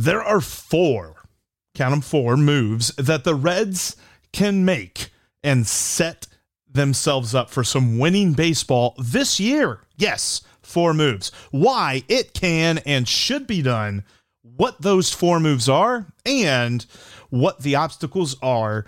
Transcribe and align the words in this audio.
There 0.00 0.22
are 0.22 0.40
four, 0.40 1.24
count 1.74 1.90
them 1.90 2.00
four 2.02 2.36
moves 2.36 2.94
that 2.94 3.24
the 3.24 3.34
Reds 3.34 3.96
can 4.32 4.64
make 4.64 5.10
and 5.42 5.66
set 5.66 6.28
themselves 6.70 7.34
up 7.34 7.50
for 7.50 7.64
some 7.64 7.98
winning 7.98 8.32
baseball 8.32 8.94
this 8.96 9.40
year. 9.40 9.80
Yes, 9.96 10.42
four 10.62 10.94
moves. 10.94 11.32
Why 11.50 12.04
it 12.06 12.32
can 12.32 12.78
and 12.86 13.08
should 13.08 13.48
be 13.48 13.60
done, 13.60 14.04
what 14.42 14.80
those 14.82 15.12
four 15.12 15.40
moves 15.40 15.68
are, 15.68 16.06
and 16.24 16.86
what 17.30 17.62
the 17.62 17.74
obstacles 17.74 18.36
are 18.40 18.86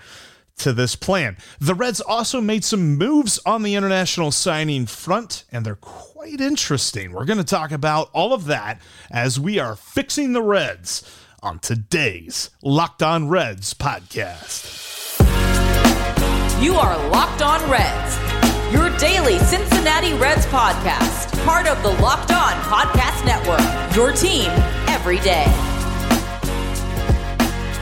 to 0.60 0.72
this 0.72 0.96
plan. 0.96 1.36
The 1.58 1.74
Reds 1.74 2.00
also 2.00 2.40
made 2.40 2.64
some 2.64 2.96
moves 2.96 3.38
on 3.44 3.62
the 3.62 3.74
international 3.74 4.30
signing 4.30 4.86
front, 4.86 5.44
and 5.50 5.64
they're 5.64 5.74
quite 5.74 6.40
interesting. 6.40 7.12
We're 7.12 7.24
going 7.24 7.38
to 7.38 7.44
talk 7.44 7.72
about 7.72 8.10
all 8.12 8.32
of 8.32 8.44
that 8.46 8.80
as 9.10 9.40
we 9.40 9.58
are 9.58 9.76
fixing 9.76 10.32
the 10.32 10.42
Reds 10.42 11.02
on 11.42 11.58
today's 11.58 12.50
Locked 12.62 13.02
On 13.02 13.28
Reds 13.28 13.74
podcast. 13.74 14.88
You 16.62 16.74
are 16.74 17.08
Locked 17.08 17.40
On 17.42 17.70
Reds, 17.70 18.72
your 18.72 18.96
daily 18.98 19.38
Cincinnati 19.38 20.12
Reds 20.14 20.44
podcast, 20.46 21.42
part 21.46 21.66
of 21.66 21.82
the 21.82 21.90
Locked 22.02 22.32
On 22.32 22.52
Podcast 22.62 23.24
Network, 23.24 23.96
your 23.96 24.12
team 24.12 24.50
every 24.88 25.18
day. 25.20 25.69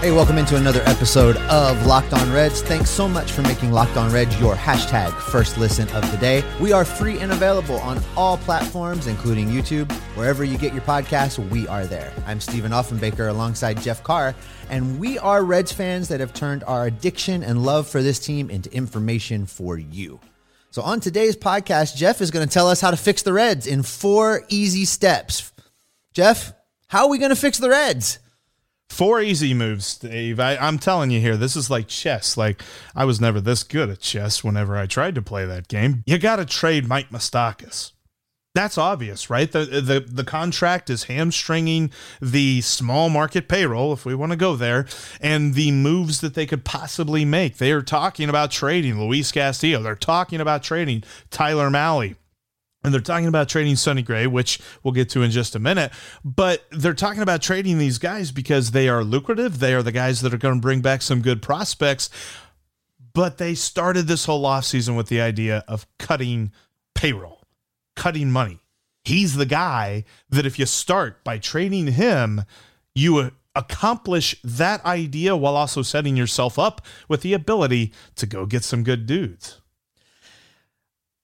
Hey, 0.00 0.12
welcome 0.12 0.38
into 0.38 0.54
another 0.54 0.80
episode 0.82 1.36
of 1.48 1.84
Locked 1.84 2.12
On 2.12 2.32
Reds. 2.32 2.62
Thanks 2.62 2.88
so 2.88 3.08
much 3.08 3.32
for 3.32 3.42
making 3.42 3.72
Locked 3.72 3.96
On 3.96 4.12
Reds 4.12 4.38
your 4.38 4.54
hashtag 4.54 5.10
first 5.10 5.58
listen 5.58 5.88
of 5.88 6.08
the 6.12 6.16
day. 6.18 6.44
We 6.60 6.70
are 6.70 6.84
free 6.84 7.18
and 7.18 7.32
available 7.32 7.80
on 7.80 8.00
all 8.16 8.36
platforms, 8.38 9.08
including 9.08 9.48
YouTube. 9.48 9.90
Wherever 10.14 10.44
you 10.44 10.56
get 10.56 10.72
your 10.72 10.82
podcasts, 10.82 11.36
we 11.50 11.66
are 11.66 11.84
there. 11.84 12.12
I'm 12.28 12.40
Stephen 12.40 12.70
Offenbaker 12.70 13.28
alongside 13.28 13.82
Jeff 13.82 14.04
Carr, 14.04 14.36
and 14.70 15.00
we 15.00 15.18
are 15.18 15.42
Reds 15.42 15.72
fans 15.72 16.06
that 16.10 16.20
have 16.20 16.32
turned 16.32 16.62
our 16.62 16.86
addiction 16.86 17.42
and 17.42 17.64
love 17.64 17.88
for 17.88 18.00
this 18.00 18.20
team 18.20 18.50
into 18.50 18.72
information 18.72 19.46
for 19.46 19.78
you. 19.78 20.20
So, 20.70 20.80
on 20.82 21.00
today's 21.00 21.36
podcast, 21.36 21.96
Jeff 21.96 22.20
is 22.20 22.30
going 22.30 22.46
to 22.46 22.54
tell 22.54 22.68
us 22.68 22.80
how 22.80 22.92
to 22.92 22.96
fix 22.96 23.22
the 23.22 23.32
Reds 23.32 23.66
in 23.66 23.82
four 23.82 24.44
easy 24.48 24.84
steps. 24.84 25.52
Jeff, 26.12 26.52
how 26.86 27.06
are 27.06 27.10
we 27.10 27.18
going 27.18 27.30
to 27.30 27.36
fix 27.36 27.58
the 27.58 27.70
Reds? 27.70 28.20
Four 28.90 29.20
easy 29.20 29.54
moves, 29.54 29.96
Dave. 29.98 30.40
I, 30.40 30.54
am 30.54 30.78
telling 30.78 31.10
you 31.10 31.20
here, 31.20 31.36
this 31.36 31.56
is 31.56 31.70
like 31.70 31.88
chess. 31.88 32.36
Like 32.36 32.62
I 32.96 33.04
was 33.04 33.20
never 33.20 33.40
this 33.40 33.62
good 33.62 33.90
at 33.90 34.00
chess 34.00 34.42
whenever 34.42 34.76
I 34.76 34.86
tried 34.86 35.14
to 35.14 35.22
play 35.22 35.44
that 35.46 35.68
game. 35.68 36.02
You 36.06 36.18
got 36.18 36.36
to 36.36 36.44
trade 36.44 36.88
Mike 36.88 37.10
Moustakas. 37.10 37.92
That's 38.54 38.78
obvious, 38.78 39.30
right? 39.30 39.52
The, 39.52 39.64
the 39.66 40.00
the 40.00 40.24
contract 40.24 40.90
is 40.90 41.04
hamstringing 41.04 41.92
the 42.20 42.60
small 42.62 43.08
market 43.08 43.46
payroll, 43.46 43.92
if 43.92 44.04
we 44.04 44.16
want 44.16 44.32
to 44.32 44.36
go 44.36 44.56
there, 44.56 44.86
and 45.20 45.54
the 45.54 45.70
moves 45.70 46.20
that 46.22 46.34
they 46.34 46.46
could 46.46 46.64
possibly 46.64 47.24
make. 47.24 47.58
They 47.58 47.70
are 47.70 47.82
talking 47.82 48.28
about 48.28 48.50
trading 48.50 49.00
Luis 49.00 49.30
Castillo. 49.30 49.80
They're 49.80 49.94
talking 49.94 50.40
about 50.40 50.64
trading 50.64 51.04
Tyler 51.30 51.70
Mahle. 51.70 52.16
And 52.84 52.94
they're 52.94 53.00
talking 53.00 53.26
about 53.26 53.48
trading 53.48 53.74
Sonny 53.74 54.02
Gray, 54.02 54.26
which 54.26 54.60
we'll 54.82 54.92
get 54.92 55.08
to 55.10 55.22
in 55.22 55.30
just 55.30 55.56
a 55.56 55.58
minute. 55.58 55.92
But 56.24 56.64
they're 56.70 56.94
talking 56.94 57.22
about 57.22 57.42
trading 57.42 57.78
these 57.78 57.98
guys 57.98 58.30
because 58.30 58.70
they 58.70 58.88
are 58.88 59.02
lucrative. 59.02 59.58
They 59.58 59.74
are 59.74 59.82
the 59.82 59.92
guys 59.92 60.20
that 60.20 60.32
are 60.32 60.38
going 60.38 60.54
to 60.54 60.60
bring 60.60 60.80
back 60.80 61.02
some 61.02 61.20
good 61.20 61.42
prospects. 61.42 62.08
But 63.14 63.38
they 63.38 63.54
started 63.56 64.06
this 64.06 64.26
whole 64.26 64.44
offseason 64.44 64.96
with 64.96 65.08
the 65.08 65.20
idea 65.20 65.64
of 65.66 65.86
cutting 65.98 66.52
payroll, 66.94 67.42
cutting 67.96 68.30
money. 68.30 68.60
He's 69.02 69.34
the 69.34 69.46
guy 69.46 70.04
that 70.28 70.46
if 70.46 70.58
you 70.58 70.66
start 70.66 71.24
by 71.24 71.38
trading 71.38 71.88
him, 71.88 72.42
you 72.94 73.16
uh, 73.18 73.30
accomplish 73.56 74.36
that 74.44 74.84
idea 74.84 75.34
while 75.36 75.56
also 75.56 75.82
setting 75.82 76.16
yourself 76.16 76.58
up 76.58 76.80
with 77.08 77.22
the 77.22 77.32
ability 77.32 77.92
to 78.14 78.26
go 78.26 78.46
get 78.46 78.62
some 78.62 78.84
good 78.84 79.06
dudes. 79.06 79.60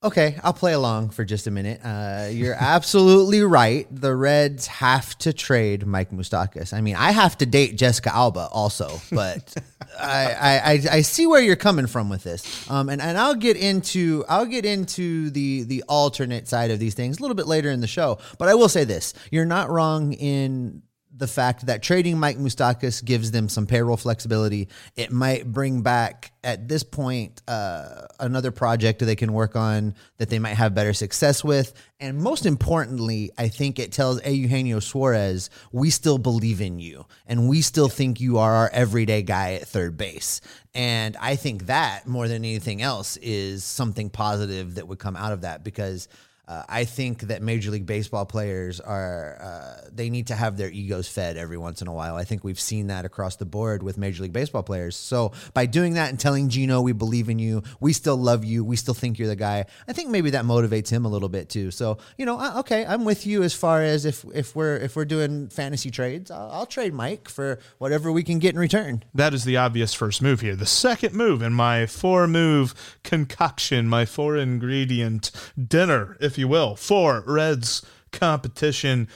Okay, 0.05 0.39
I'll 0.45 0.53
play 0.53 0.75
along 0.75 1.11
for 1.11 1.25
just 1.25 1.47
a 1.47 1.51
minute. 1.51 1.81
Uh, 1.83 2.29
you're 2.31 2.55
absolutely 2.59 3.41
right. 3.41 3.87
The 3.91 4.15
Reds 4.15 4.67
have 4.67 5.17
to 5.21 5.33
trade 5.33 5.87
Mike 5.87 6.11
Moustakas. 6.11 6.75
I 6.75 6.83
mean, 6.83 6.95
I 6.95 7.11
have 7.11 7.39
to 7.39 7.47
date 7.47 7.77
Jessica 7.77 8.15
Alba 8.15 8.49
also, 8.53 9.01
but 9.11 9.55
I, 9.99 10.61
I, 10.63 10.97
I 10.97 11.01
see 11.01 11.27
where 11.27 11.41
you're 11.41 11.57
coming 11.57 11.87
from 11.87 12.11
with 12.11 12.23
this. 12.23 12.71
Um, 12.71 12.91
and, 12.91 13.01
and 13.01 13.17
I'll 13.17 13.35
get 13.35 13.57
into 13.57 14.27
I'll 14.29 14.45
get 14.45 14.67
into 14.67 15.31
the 15.31 15.63
the 15.63 15.83
alternate 15.89 16.49
side 16.49 16.71
of 16.71 16.79
these 16.79 16.93
things 16.93 17.19
a 17.19 17.23
little 17.23 17.35
bit 17.35 17.47
later 17.47 17.71
in 17.71 17.81
the 17.81 17.87
show. 17.87 18.19
But 18.39 18.49
I 18.49 18.55
will 18.57 18.69
say 18.69 18.85
this: 18.85 19.15
you're 19.31 19.47
not 19.47 19.71
wrong 19.71 20.13
in 20.13 20.83
the 21.17 21.27
fact 21.29 21.67
that 21.67 21.83
trading 21.83 22.19
Mike 22.19 22.39
Moustakas 22.39 23.05
gives 23.05 23.31
them 23.31 23.49
some 23.49 23.67
payroll 23.67 23.97
flexibility. 23.97 24.69
It 24.97 25.13
might 25.13 25.47
bring 25.53 25.83
back 25.83 26.33
at 26.43 26.67
this 26.67 26.83
point 26.83 27.41
uh, 27.47 28.07
another 28.19 28.51
project 28.51 28.99
they 28.99 29.15
can 29.15 29.33
work 29.33 29.55
on 29.55 29.95
that 30.19 30.29
they 30.29 30.41
might 30.41 30.55
have 30.55 30.75
better 30.75 30.93
success 30.93 31.45
with. 31.45 31.73
And 32.01 32.19
most 32.19 32.47
importantly, 32.47 33.31
I 33.39 33.49
think 33.49 33.79
it 33.79 33.93
tells 33.93 34.25
Eugenio 34.27 34.81
Suarez, 34.81 35.51
we 35.71 35.91
still 35.91 36.19
believe 36.19 36.61
in 36.61 36.81
you 36.81 37.07
and 37.27 37.49
we 37.49 37.61
still 37.61 37.89
think 37.89 38.21
you 38.21 38.39
are 38.39 38.53
our 38.53 38.71
everyday 38.73 39.23
guy 39.23 39.55
at 39.55 39.69
third 39.69 39.97
base. 39.97 40.41
And 40.75 41.17
I 41.21 41.37
think 41.37 41.67
that 41.67 42.09
more 42.09 42.27
than 42.27 42.45
anything 42.45 42.83
else 42.83 43.17
is 43.19 43.63
something 43.63 44.11
positive 44.11 44.75
that 44.75 44.89
would 44.89 44.99
come 44.99 45.15
out 45.15 45.33
of 45.33 45.43
that 45.43 45.63
because– 45.63 46.09
uh, 46.47 46.63
I 46.69 46.85
think 46.85 47.23
that 47.23 47.43
Major 47.43 47.71
League 47.71 47.87
Baseball 47.87 48.27
players 48.27 48.79
are 48.79 49.39
uh, 49.41 49.89
they 49.93 50.11
need 50.11 50.27
to 50.27 50.35
have 50.35 50.57
their 50.57 50.71
egos 50.71 51.09
fed 51.09 51.37
every 51.37 51.57
once 51.57 51.81
in 51.81 51.89
a 51.89 51.93
while. 51.93 52.17
I 52.17 52.25
think 52.25 52.45
we've 52.45 52.61
seen 52.61 52.89
that 52.89 53.05
across 53.05 53.37
the 53.37 53.47
board 53.47 53.83
with 53.83 53.97
Major 53.97 54.23
League 54.23 54.33
Baseball 54.33 54.63
players. 54.63 54.95
So 54.95 55.33
by 55.55 55.65
doing 55.67 55.95
that 55.95 56.11
and 56.11 56.21
telling 56.21 56.51
Gino 56.51 56.83
we 56.83 56.93
believe 56.93 57.31
in 57.31 57.39
you, 57.39 57.63
we 57.81 57.95
still 57.95 58.17
love 58.17 58.45
you, 58.45 58.63
we 58.63 58.77
still 58.77 58.95
think 58.95 59.19
you're 59.19 59.29
the 59.29 59.37
guy. 59.37 59.65
I 59.89 59.93
think 59.95 60.11
maybe 60.11 60.31
that 60.31 60.45
motivates 60.45 60.91
him 60.91 61.07
a 61.07 61.09
little 61.09 61.31
bit 61.31 61.49
too. 61.49 61.71
So 61.71 61.97
you 62.19 62.27
know, 62.27 62.59
okay, 62.59 62.85
I'm 62.85 63.05
with 63.05 63.27
you 63.27 63.43
as 63.43 63.55
far 63.55 63.83
as 63.83 64.05
if 64.05 64.25
if 64.35 64.55
we're 64.55 64.77
if 64.77 64.97
we're 64.97 65.07
doing 65.07 65.49
fantasy 65.49 65.91
trades, 65.91 66.31
I'll, 66.31 66.51
I'll 66.51 66.67
trade 66.67 66.93
Mike 66.93 67.29
for 67.29 67.59
whatever 67.79 68.13
we 68.13 68.23
can 68.23 68.39
get 68.39 68.55
in 68.55 68.61
return. 68.61 69.03
That 69.15 69.33
is 69.33 69.45
the 69.45 69.57
obvious 69.57 69.95
first 69.95 70.21
move 70.21 70.41
here. 70.41 70.57
The 70.57 70.67
second 70.67 71.15
move 71.15 71.41
in 71.41 71.55
my 71.55 71.87
four 71.87 72.27
move 72.27 72.99
concoction, 73.03 73.89
my 73.89 74.05
four 74.05 74.37
ingredient 74.37 75.31
dinner, 75.57 76.19
if 76.21 76.34
if 76.35 76.39
you 76.39 76.49
will, 76.49 76.75
for 76.75 77.23
Reds 77.29 77.87
competition 78.11 79.09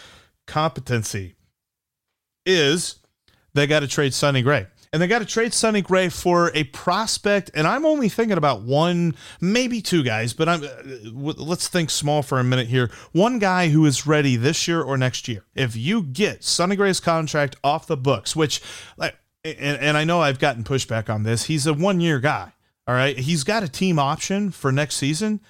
competency 0.46 1.34
is 2.46 3.00
they 3.54 3.66
got 3.66 3.80
to 3.80 3.88
trade 3.88 4.14
Sonny 4.14 4.40
Gray. 4.40 4.68
And 4.92 5.02
they 5.02 5.08
got 5.08 5.18
to 5.18 5.26
trade 5.26 5.52
Sonny 5.52 5.82
Gray 5.82 6.08
for 6.08 6.52
a 6.54 6.64
prospect. 6.64 7.50
And 7.54 7.66
I'm 7.66 7.84
only 7.84 8.08
thinking 8.08 8.38
about 8.38 8.62
one, 8.62 9.16
maybe 9.40 9.82
two 9.82 10.04
guys, 10.04 10.32
but 10.32 10.48
I'm 10.48 10.62
uh, 10.62 11.32
let's 11.36 11.66
think 11.66 11.90
small 11.90 12.22
for 12.22 12.38
a 12.38 12.44
minute 12.44 12.68
here. 12.68 12.88
One 13.12 13.40
guy 13.40 13.68
who 13.68 13.84
is 13.84 14.06
ready 14.06 14.36
this 14.36 14.68
year 14.68 14.80
or 14.80 14.96
next 14.96 15.26
year. 15.26 15.44
If 15.56 15.76
you 15.76 16.04
get 16.04 16.44
Sonny 16.44 16.76
Gray's 16.76 17.00
contract 17.00 17.56
off 17.64 17.88
the 17.88 17.96
books, 17.96 18.36
which, 18.36 18.62
and, 18.98 19.18
and 19.44 19.96
I 19.96 20.04
know 20.04 20.20
I've 20.20 20.38
gotten 20.38 20.62
pushback 20.62 21.12
on 21.12 21.24
this, 21.24 21.46
he's 21.46 21.66
a 21.66 21.74
one 21.74 22.00
year 22.00 22.20
guy. 22.20 22.52
All 22.86 22.94
right. 22.94 23.18
He's 23.18 23.44
got 23.44 23.64
a 23.64 23.68
team 23.68 23.98
option 23.98 24.50
for 24.50 24.72
next 24.72 24.94
season. 24.94 25.40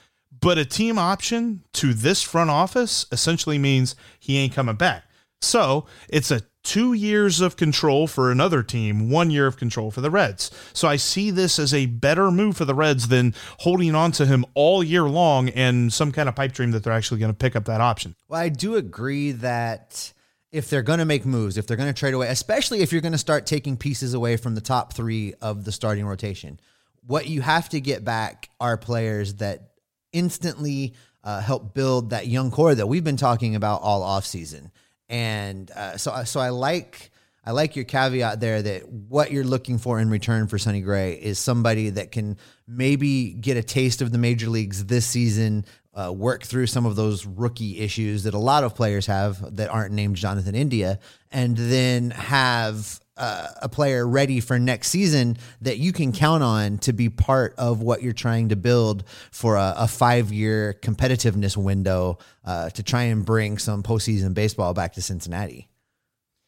But 0.41 0.59
a 0.59 0.65
team 0.65 0.99
option 0.99 1.63
to 1.75 1.95
this 1.95 2.23
front 2.23 2.51
office 2.51 3.07
essentially 3.11 3.59
means 3.59 3.97
he 4.19 4.39
ain't 4.39 4.53
coming 4.53 4.77
back. 4.77 5.05
So 5.41 5.87
it's 6.09 6.31
a 6.31 6.43
two 6.65 6.93
years 6.93 7.41
of 7.41 7.57
control 7.57 8.07
for 8.07 8.31
another 8.31 8.63
team, 8.63 9.09
one 9.09 9.31
year 9.31 9.47
of 9.47 9.57
control 9.57 9.91
for 9.91 10.01
the 10.01 10.11
Reds. 10.11 10.51
So 10.75 10.87
I 10.87 10.97
see 10.97 11.31
this 11.31 11.59
as 11.59 11.73
a 11.73 11.87
better 11.87 12.31
move 12.31 12.57
for 12.57 12.67
the 12.67 12.75
Reds 12.75 13.09
than 13.09 13.35
holding 13.61 13.95
on 13.95 14.13
to 14.13 14.27
him 14.27 14.45
all 14.55 14.83
year 14.85 15.05
long 15.05 15.49
and 15.51 15.93
some 15.93 16.13
kind 16.13 16.29
of 16.29 16.35
pipe 16.35 16.53
dream 16.53 16.73
that 16.73 16.85
they're 16.85 16.93
actually 16.93 17.21
going 17.21 17.33
to 17.33 17.37
pick 17.37 17.57
up 17.57 17.65
that 17.67 17.81
option. 17.81 18.15
Well, 18.29 18.41
I 18.41 18.51
do 18.51 18.77
agree 18.77 19.33
that 19.33 20.13
if 20.53 20.69
they're 20.69 20.83
going 20.83 20.99
to 20.99 21.05
make 21.05 21.25
moves, 21.25 21.57
if 21.57 21.67
they're 21.67 21.77
going 21.77 21.93
to 21.93 21.99
trade 21.99 22.15
away, 22.15 22.29
especially 22.29 22.81
if 22.81 22.93
you're 22.93 23.01
going 23.01 23.13
to 23.13 23.19
start 23.19 23.47
taking 23.47 23.77
pieces 23.77 24.13
away 24.13 24.37
from 24.37 24.55
the 24.55 24.61
top 24.61 24.93
three 24.93 25.35
of 25.41 25.65
the 25.65 25.73
starting 25.73 26.05
rotation, 26.05 26.59
what 27.07 27.29
you 27.29 27.41
have 27.41 27.69
to 27.71 27.81
get 27.81 28.05
back 28.05 28.51
are 28.61 28.77
players 28.77 29.35
that 29.35 29.71
instantly 30.13 30.95
uh, 31.25 31.41
help 31.41 31.75
build 31.75 32.11
that 32.11 32.27
young 32.27 32.51
core 32.51 32.75
that 32.75 32.87
we've 32.87 33.05
been 33.05 33.17
talking 33.17 33.55
about 33.55 33.83
all 33.83 34.03
off 34.03 34.25
season. 34.25 34.71
And 35.09 35.71
uh, 35.71 35.97
so, 35.97 36.25
so 36.25 36.41
I 36.41 36.51
like 36.51 37.11
I 37.49 37.53
like 37.53 37.77
your 37.77 37.87
caveat 37.87 38.41
there 38.41 38.61
that 38.61 38.87
what 38.87 39.33
you're 39.33 39.43
looking 39.43 39.79
for 39.79 39.99
in 40.01 40.11
return 40.11 40.49
for 40.49 40.59
Sonny 40.59 40.83
Gray 40.83 41.15
is 41.15 41.39
somebody 41.39 41.89
that 41.89 42.13
can 42.13 42.37
maybe 42.67 43.31
get 43.33 43.57
a 43.57 43.63
taste 43.63 44.03
of 44.03 44.13
the 44.13 44.19
major 44.19 44.51
leagues 44.51 44.85
this 44.85 45.07
season, 45.07 45.65
uh, 45.95 46.13
work 46.13 46.43
through 46.43 46.67
some 46.67 46.85
of 46.85 46.95
those 46.95 47.25
rookie 47.25 47.79
issues 47.79 48.25
that 48.25 48.35
a 48.35 48.39
lot 48.39 48.65
of 48.65 48.75
players 48.75 49.07
have 49.07 49.57
that 49.57 49.71
aren't 49.71 49.95
named 49.95 50.17
Jonathan 50.17 50.55
India, 50.55 50.99
and 51.31 51.57
then 51.57 52.11
have 52.11 53.01
uh, 53.19 53.49
a 53.61 53.69
player 53.69 54.07
ready 54.07 54.41
for 54.41 54.59
next 54.59 54.89
season 54.89 55.37
that 55.61 55.79
you 55.79 55.93
can 55.93 56.13
count 56.13 56.43
on 56.43 56.79
to 56.79 56.93
be 56.93 57.09
part 57.09 57.55
of 57.59 57.83
what 57.83 58.03
you're 58.03 58.13
trying 58.13 58.49
to 58.49 58.57
build 58.57 59.05
for 59.31 59.57
a, 59.57 59.75
a 59.77 59.89
five 59.89 60.33
year 60.33 60.79
competitiveness 60.83 61.57
window 61.57 62.19
uh, 62.45 62.71
to 62.71 62.83
try 62.83 63.03
and 63.03 63.25
bring 63.27 63.59
some 63.59 63.83
postseason 63.83 64.35
baseball 64.35 64.73
back 64.73 64.93
to 64.95 65.03
Cincinnati. 65.03 65.69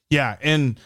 Yeah, 0.09 0.37
and 0.41 0.79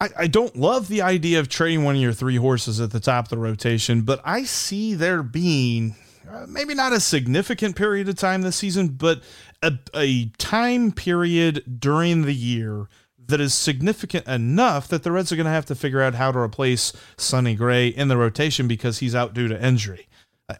I, 0.00 0.08
I 0.18 0.26
don't 0.26 0.56
love 0.56 0.88
the 0.88 1.02
idea 1.02 1.40
of 1.40 1.48
trading 1.48 1.84
one 1.84 1.94
of 1.94 2.00
your 2.00 2.12
three 2.12 2.36
horses 2.36 2.80
at 2.80 2.90
the 2.90 3.00
top 3.00 3.26
of 3.26 3.30
the 3.30 3.38
rotation, 3.38 4.02
but 4.02 4.20
I 4.24 4.44
see 4.44 4.94
there 4.94 5.22
being 5.22 5.94
uh, 6.30 6.46
maybe 6.48 6.74
not 6.74 6.92
a 6.92 7.00
significant 7.00 7.76
period 7.76 8.08
of 8.08 8.14
time 8.16 8.42
this 8.42 8.56
season, 8.56 8.88
but 8.88 9.22
a, 9.62 9.72
a 9.94 10.26
time 10.38 10.92
period 10.92 11.80
during 11.80 12.22
the 12.22 12.34
year 12.34 12.88
that 13.30 13.40
is 13.40 13.54
significant 13.54 14.26
enough 14.26 14.88
that 14.88 15.02
the 15.02 15.12
Reds 15.12 15.32
are 15.32 15.36
going 15.36 15.46
to 15.46 15.50
have 15.50 15.66
to 15.66 15.74
figure 15.74 16.02
out 16.02 16.14
how 16.14 16.30
to 16.32 16.38
replace 16.38 16.92
Sonny 17.16 17.54
Gray 17.54 17.88
in 17.88 18.08
the 18.08 18.16
rotation 18.16 18.68
because 18.68 18.98
he's 18.98 19.14
out 19.14 19.34
due 19.34 19.48
to 19.48 19.66
injury. 19.66 20.08
I, 20.48 20.56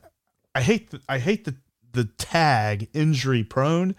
I 0.54 0.62
hate 0.62 0.90
the, 0.90 1.00
I 1.08 1.18
hate 1.18 1.44
the 1.44 1.56
the 1.92 2.04
tag 2.18 2.88
injury 2.94 3.42
prone, 3.42 3.96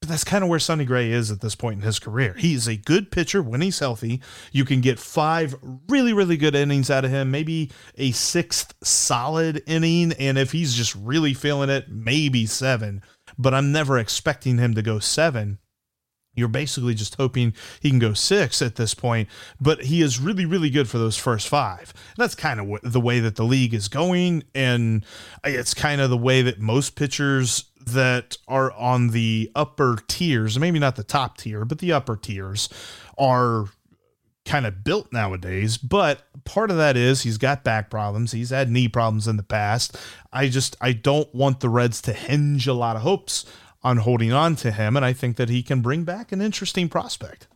but 0.00 0.10
that's 0.10 0.24
kind 0.24 0.44
of 0.44 0.50
where 0.50 0.58
Sonny 0.58 0.84
Gray 0.84 1.10
is 1.10 1.30
at 1.30 1.40
this 1.40 1.54
point 1.54 1.76
in 1.78 1.86
his 1.86 1.98
career. 1.98 2.34
He's 2.38 2.66
a 2.66 2.76
good 2.76 3.10
pitcher 3.10 3.42
when 3.42 3.62
he's 3.62 3.78
healthy. 3.78 4.20
You 4.52 4.66
can 4.66 4.82
get 4.82 4.98
five 4.98 5.56
really 5.88 6.12
really 6.12 6.36
good 6.36 6.54
innings 6.54 6.90
out 6.90 7.04
of 7.04 7.10
him, 7.10 7.30
maybe 7.30 7.70
a 7.96 8.12
sixth 8.12 8.74
solid 8.82 9.62
inning, 9.66 10.12
and 10.14 10.36
if 10.38 10.52
he's 10.52 10.74
just 10.74 10.94
really 10.94 11.34
feeling 11.34 11.70
it, 11.70 11.88
maybe 11.88 12.46
seven. 12.46 13.02
But 13.38 13.54
I'm 13.54 13.72
never 13.72 13.98
expecting 13.98 14.58
him 14.58 14.74
to 14.74 14.82
go 14.82 14.98
seven 14.98 15.58
you're 16.36 16.48
basically 16.48 16.94
just 16.94 17.16
hoping 17.16 17.54
he 17.80 17.90
can 17.90 17.98
go 17.98 18.12
six 18.12 18.62
at 18.62 18.76
this 18.76 18.94
point, 18.94 19.28
but 19.60 19.84
he 19.84 20.02
is 20.02 20.20
really, 20.20 20.46
really 20.46 20.70
good 20.70 20.88
for 20.88 20.98
those 20.98 21.16
first 21.16 21.48
five. 21.48 21.92
And 21.94 22.16
that's 22.18 22.34
kind 22.34 22.60
of 22.60 22.92
the 22.92 23.00
way 23.00 23.18
that 23.20 23.36
the 23.36 23.44
league 23.44 23.74
is 23.74 23.88
going. 23.88 24.44
And 24.54 25.04
it's 25.42 25.74
kind 25.74 26.00
of 26.00 26.10
the 26.10 26.16
way 26.16 26.42
that 26.42 26.60
most 26.60 26.94
pitchers 26.94 27.64
that 27.86 28.36
are 28.46 28.72
on 28.72 29.08
the 29.08 29.50
upper 29.54 29.98
tiers, 30.06 30.58
maybe 30.58 30.78
not 30.78 30.96
the 30.96 31.04
top 31.04 31.38
tier, 31.38 31.64
but 31.64 31.78
the 31.78 31.92
upper 31.92 32.16
tiers, 32.16 32.68
are 33.16 33.66
kind 34.44 34.66
of 34.66 34.84
built 34.84 35.12
nowadays. 35.12 35.76
But 35.76 36.22
part 36.44 36.70
of 36.70 36.76
that 36.76 36.96
is 36.96 37.22
he's 37.22 37.38
got 37.38 37.64
back 37.64 37.90
problems. 37.90 38.32
He's 38.32 38.50
had 38.50 38.70
knee 38.70 38.88
problems 38.88 39.26
in 39.26 39.36
the 39.36 39.42
past. 39.42 39.98
I 40.32 40.48
just, 40.48 40.76
I 40.80 40.92
don't 40.92 41.32
want 41.34 41.60
the 41.60 41.68
Reds 41.68 42.00
to 42.02 42.12
hinge 42.12 42.66
a 42.66 42.74
lot 42.74 42.96
of 42.96 43.02
hopes 43.02 43.44
on 43.86 43.98
holding 43.98 44.32
on 44.32 44.56
to 44.56 44.72
him, 44.72 44.96
and 44.96 45.04
I 45.04 45.12
think 45.12 45.36
that 45.36 45.48
he 45.48 45.62
can 45.62 45.80
bring 45.80 46.02
back 46.02 46.32
an 46.32 46.40
interesting 46.40 46.88
prospect. 46.88 47.46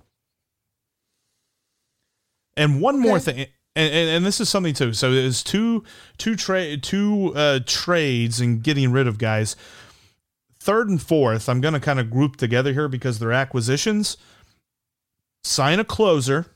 And 2.56 2.80
one 2.80 3.00
okay. 3.00 3.08
more 3.08 3.18
thing, 3.18 3.38
and, 3.74 3.92
and, 3.92 4.08
and, 4.10 4.24
this 4.24 4.40
is 4.40 4.48
something 4.48 4.72
too. 4.72 4.92
So 4.92 5.12
there's 5.12 5.42
two 5.42 5.82
two 6.18 6.36
trade 6.36 6.84
two 6.84 7.32
uh, 7.34 7.60
trades 7.66 8.40
and 8.40 8.62
getting 8.62 8.92
rid 8.92 9.08
of 9.08 9.18
guys. 9.18 9.56
Third 10.60 10.88
and 10.88 11.02
fourth, 11.02 11.48
I'm 11.48 11.60
going 11.60 11.74
to 11.74 11.80
kind 11.80 11.98
of 11.98 12.10
group 12.10 12.36
together 12.36 12.72
here 12.72 12.86
because 12.86 13.18
they're 13.18 13.32
acquisitions. 13.32 14.16
Sign 15.42 15.80
a 15.80 15.84
closer 15.84 16.46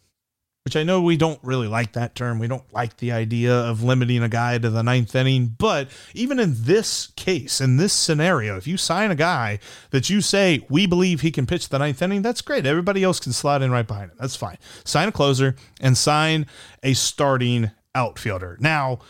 which 0.65 0.77
I 0.77 0.83
know 0.83 1.03
we 1.03 1.19
don't 1.19 1.39
really 1.43 1.69
like 1.69 1.93
that 1.93 2.15
term. 2.15 2.39
We 2.39 2.49
don't 2.49 2.73
like 2.73 2.97
the 2.97 3.13
idea 3.13 3.53
of 3.53 3.83
limiting 3.83 4.23
a 4.23 4.31
guy 4.31 4.57
to 4.57 4.71
the 4.71 4.83
ninth 4.83 5.15
inning. 5.15 5.55
But 5.59 5.91
even 6.15 6.39
in 6.41 6.55
this 6.57 7.09
case, 7.17 7.61
in 7.61 7.77
this 7.77 7.93
scenario, 7.93 8.57
if 8.57 8.67
you 8.67 8.79
sign 8.79 9.11
a 9.11 9.15
guy 9.15 9.59
that 9.91 10.09
you 10.09 10.23
say, 10.23 10.65
we 10.71 10.87
believe 10.87 11.21
he 11.21 11.31
can 11.31 11.45
pitch 11.45 11.69
the 11.69 11.79
ninth 11.79 12.01
inning, 12.01 12.23
that's 12.23 12.41
great. 12.41 12.65
Everybody 12.65 13.05
else 13.05 13.21
can 13.21 13.33
slot 13.33 13.61
in 13.61 13.71
right 13.71 13.87
behind 13.87 14.13
him. 14.13 14.17
That's 14.19 14.37
fine. 14.37 14.57
Sign 14.85 15.09
a 15.09 15.13
closer 15.13 15.55
and 15.83 15.99
sign 15.99 16.47
a 16.83 16.95
starting 16.95 17.71
outfielder. 17.95 18.57
Now, 18.59 19.01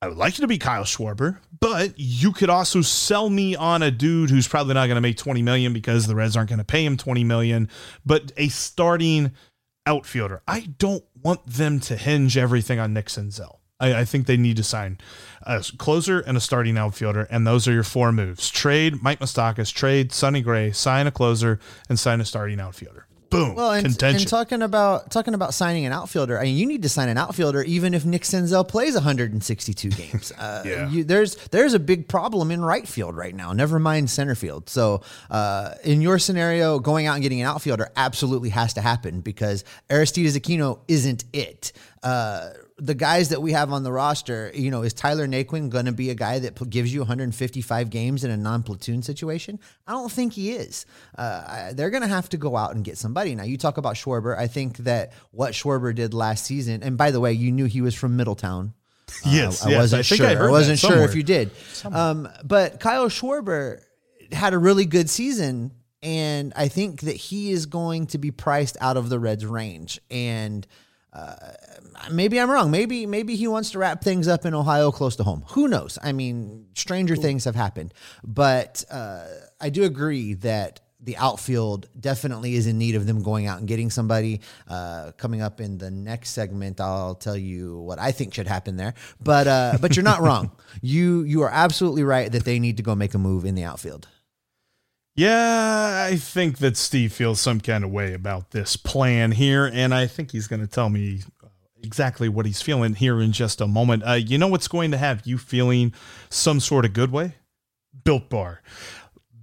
I 0.00 0.08
would 0.08 0.16
like 0.16 0.38
you 0.38 0.42
to 0.42 0.48
be 0.48 0.58
Kyle 0.58 0.84
Schwarber, 0.84 1.38
but 1.60 1.92
you 1.96 2.32
could 2.32 2.50
also 2.50 2.80
sell 2.80 3.28
me 3.28 3.54
on 3.54 3.82
a 3.82 3.90
dude 3.90 4.30
who's 4.30 4.48
probably 4.48 4.74
not 4.74 4.86
going 4.86 4.96
to 4.96 5.02
make 5.02 5.18
20 5.18 5.42
million 5.42 5.74
because 5.74 6.06
the 6.06 6.16
Reds 6.16 6.34
aren't 6.34 6.48
going 6.48 6.58
to 6.58 6.64
pay 6.64 6.84
him 6.84 6.96
20 6.96 7.22
million, 7.24 7.68
but 8.04 8.32
a 8.36 8.48
starting 8.48 9.32
outfielder. 9.86 10.42
I 10.46 10.60
don't 10.78 11.04
want 11.22 11.46
them 11.46 11.80
to 11.80 11.96
hinge 11.96 12.36
everything 12.36 12.78
on 12.78 12.92
Nick 12.92 13.06
Senzel. 13.06 13.58
I, 13.80 14.00
I, 14.00 14.04
think 14.04 14.26
they 14.26 14.36
need 14.36 14.56
to 14.58 14.62
sign 14.62 14.98
a 15.42 15.64
closer 15.76 16.20
and 16.20 16.36
a 16.36 16.40
starting 16.40 16.78
outfielder, 16.78 17.26
and 17.30 17.46
those 17.46 17.66
are 17.66 17.72
your 17.72 17.82
four 17.82 18.12
moves: 18.12 18.48
trade 18.48 19.02
Mike 19.02 19.18
Moustakas, 19.18 19.72
trade 19.72 20.12
Sonny 20.12 20.40
Gray, 20.40 20.70
sign 20.70 21.06
a 21.06 21.10
closer, 21.10 21.58
and 21.88 21.98
sign 21.98 22.20
a 22.20 22.24
starting 22.24 22.60
outfielder 22.60 23.06
boom, 23.32 23.54
well, 23.54 23.72
and, 23.72 24.02
and, 24.02 24.28
talking 24.28 24.62
about 24.62 25.10
talking 25.10 25.34
about 25.34 25.54
signing 25.54 25.86
an 25.86 25.92
outfielder, 25.92 26.38
I 26.38 26.44
mean, 26.44 26.56
you 26.56 26.66
need 26.66 26.82
to 26.82 26.88
sign 26.88 27.08
an 27.08 27.18
outfielder 27.18 27.62
even 27.62 27.94
if 27.94 28.04
Nick 28.04 28.22
Senzel 28.22 28.66
plays 28.66 28.94
162 28.94 29.90
games. 29.90 30.32
Uh, 30.32 30.62
yeah. 30.64 30.88
You, 30.88 31.04
there's 31.04 31.36
there's 31.48 31.74
a 31.74 31.80
big 31.80 32.08
problem 32.08 32.50
in 32.50 32.62
right 32.62 32.86
field 32.86 33.16
right 33.16 33.34
now. 33.34 33.52
Never 33.52 33.78
mind 33.78 34.10
center 34.10 34.34
field. 34.34 34.68
So 34.68 35.02
uh, 35.30 35.74
in 35.84 36.00
your 36.00 36.18
scenario, 36.18 36.78
going 36.78 37.06
out 37.06 37.14
and 37.14 37.22
getting 37.22 37.40
an 37.40 37.46
outfielder 37.46 37.90
absolutely 37.96 38.50
has 38.50 38.74
to 38.74 38.80
happen 38.80 39.20
because 39.20 39.64
Aristides 39.90 40.38
Aquino 40.38 40.80
isn't 40.88 41.24
it. 41.32 41.72
Uh, 42.02 42.50
the 42.78 42.94
guys 42.94 43.28
that 43.28 43.40
we 43.40 43.52
have 43.52 43.72
on 43.72 43.84
the 43.84 43.92
roster, 43.92 44.50
you 44.54 44.70
know, 44.72 44.82
is 44.82 44.92
Tyler 44.92 45.28
Naquin 45.28 45.70
going 45.70 45.84
to 45.84 45.92
be 45.92 46.10
a 46.10 46.16
guy 46.16 46.40
that 46.40 46.68
gives 46.68 46.92
you 46.92 47.00
155 47.00 47.90
games 47.90 48.24
in 48.24 48.30
a 48.32 48.36
non-platoon 48.36 49.02
situation? 49.02 49.60
I 49.86 49.92
don't 49.92 50.10
think 50.10 50.32
he 50.32 50.50
is. 50.50 50.84
Uh, 51.16 51.72
they're 51.74 51.90
going 51.90 52.02
to 52.02 52.08
have 52.08 52.28
to 52.30 52.36
go 52.36 52.56
out 52.56 52.74
and 52.74 52.84
get 52.84 52.98
somebody. 52.98 53.36
Now, 53.36 53.44
you 53.44 53.56
talk 53.56 53.76
about 53.76 53.94
Schwarber. 53.94 54.36
I 54.36 54.48
think 54.48 54.78
that 54.78 55.12
what 55.30 55.52
Schwarber 55.52 55.94
did 55.94 56.12
last 56.12 56.44
season, 56.44 56.82
and 56.82 56.98
by 56.98 57.12
the 57.12 57.20
way, 57.20 57.32
you 57.32 57.52
knew 57.52 57.66
he 57.66 57.80
was 57.80 57.94
from 57.94 58.16
Middletown. 58.16 58.74
Yes, 59.24 59.64
uh, 59.64 59.68
I, 59.68 59.72
yes, 59.72 59.78
wasn't 59.78 59.98
I 60.00 60.02
sure. 60.02 60.26
I, 60.26 60.46
I 60.46 60.50
wasn't 60.50 60.78
sure 60.78 61.04
if 61.04 61.14
you 61.14 61.22
did. 61.22 61.50
Um, 61.84 62.28
but 62.44 62.80
Kyle 62.80 63.08
Schwarber 63.08 63.80
had 64.32 64.54
a 64.54 64.58
really 64.58 64.86
good 64.86 65.08
season, 65.08 65.72
and 66.02 66.52
I 66.56 66.68
think 66.68 67.02
that 67.02 67.16
he 67.16 67.52
is 67.52 67.66
going 67.66 68.06
to 68.08 68.18
be 68.18 68.30
priced 68.30 68.76
out 68.80 68.96
of 68.96 69.08
the 69.08 69.18
Reds' 69.20 69.46
range. 69.46 70.00
And 70.10 70.66
uh, 71.12 71.34
maybe 72.10 72.40
I'm 72.40 72.50
wrong. 72.50 72.70
Maybe 72.70 73.06
maybe 73.06 73.36
he 73.36 73.46
wants 73.46 73.70
to 73.72 73.78
wrap 73.78 74.02
things 74.02 74.28
up 74.28 74.46
in 74.46 74.54
Ohio, 74.54 74.90
close 74.90 75.16
to 75.16 75.24
home. 75.24 75.44
Who 75.50 75.68
knows? 75.68 75.98
I 76.02 76.12
mean, 76.12 76.66
stranger 76.74 77.16
things 77.16 77.44
have 77.44 77.54
happened. 77.54 77.92
But 78.24 78.84
uh, 78.90 79.26
I 79.60 79.70
do 79.70 79.84
agree 79.84 80.34
that 80.34 80.80
the 81.04 81.16
outfield 81.16 81.88
definitely 81.98 82.54
is 82.54 82.66
in 82.66 82.78
need 82.78 82.94
of 82.94 83.06
them 83.06 83.22
going 83.22 83.46
out 83.46 83.58
and 83.58 83.66
getting 83.66 83.90
somebody. 83.90 84.40
Uh, 84.68 85.12
coming 85.18 85.42
up 85.42 85.60
in 85.60 85.76
the 85.76 85.90
next 85.90 86.30
segment, 86.30 86.80
I'll 86.80 87.16
tell 87.16 87.36
you 87.36 87.80
what 87.80 87.98
I 87.98 88.12
think 88.12 88.32
should 88.32 88.46
happen 88.46 88.76
there. 88.76 88.94
But 89.20 89.46
uh, 89.46 89.78
but 89.80 89.96
you're 89.96 90.04
not 90.04 90.20
wrong. 90.22 90.52
You 90.80 91.22
you 91.24 91.42
are 91.42 91.50
absolutely 91.50 92.04
right 92.04 92.30
that 92.32 92.44
they 92.44 92.58
need 92.58 92.78
to 92.78 92.82
go 92.82 92.94
make 92.94 93.14
a 93.14 93.18
move 93.18 93.44
in 93.44 93.54
the 93.54 93.64
outfield. 93.64 94.08
Yeah, 95.14 96.06
I 96.10 96.16
think 96.16 96.58
that 96.58 96.76
Steve 96.76 97.12
feels 97.12 97.38
some 97.38 97.60
kind 97.60 97.84
of 97.84 97.90
way 97.90 98.14
about 98.14 98.52
this 98.52 98.76
plan 98.76 99.32
here, 99.32 99.70
and 99.70 99.92
I 99.92 100.06
think 100.06 100.30
he's 100.30 100.46
going 100.46 100.60
to 100.62 100.66
tell 100.66 100.88
me 100.88 101.20
uh, 101.44 101.48
exactly 101.82 102.30
what 102.30 102.46
he's 102.46 102.62
feeling 102.62 102.94
here 102.94 103.20
in 103.20 103.32
just 103.32 103.60
a 103.60 103.66
moment. 103.66 104.04
Uh, 104.06 104.12
you 104.12 104.38
know 104.38 104.48
what's 104.48 104.68
going 104.68 104.90
to 104.92 104.96
have 104.96 105.26
you 105.26 105.36
feeling 105.36 105.92
some 106.30 106.60
sort 106.60 106.86
of 106.86 106.94
good 106.94 107.12
way? 107.12 107.34
Built 108.04 108.30
Bar. 108.30 108.62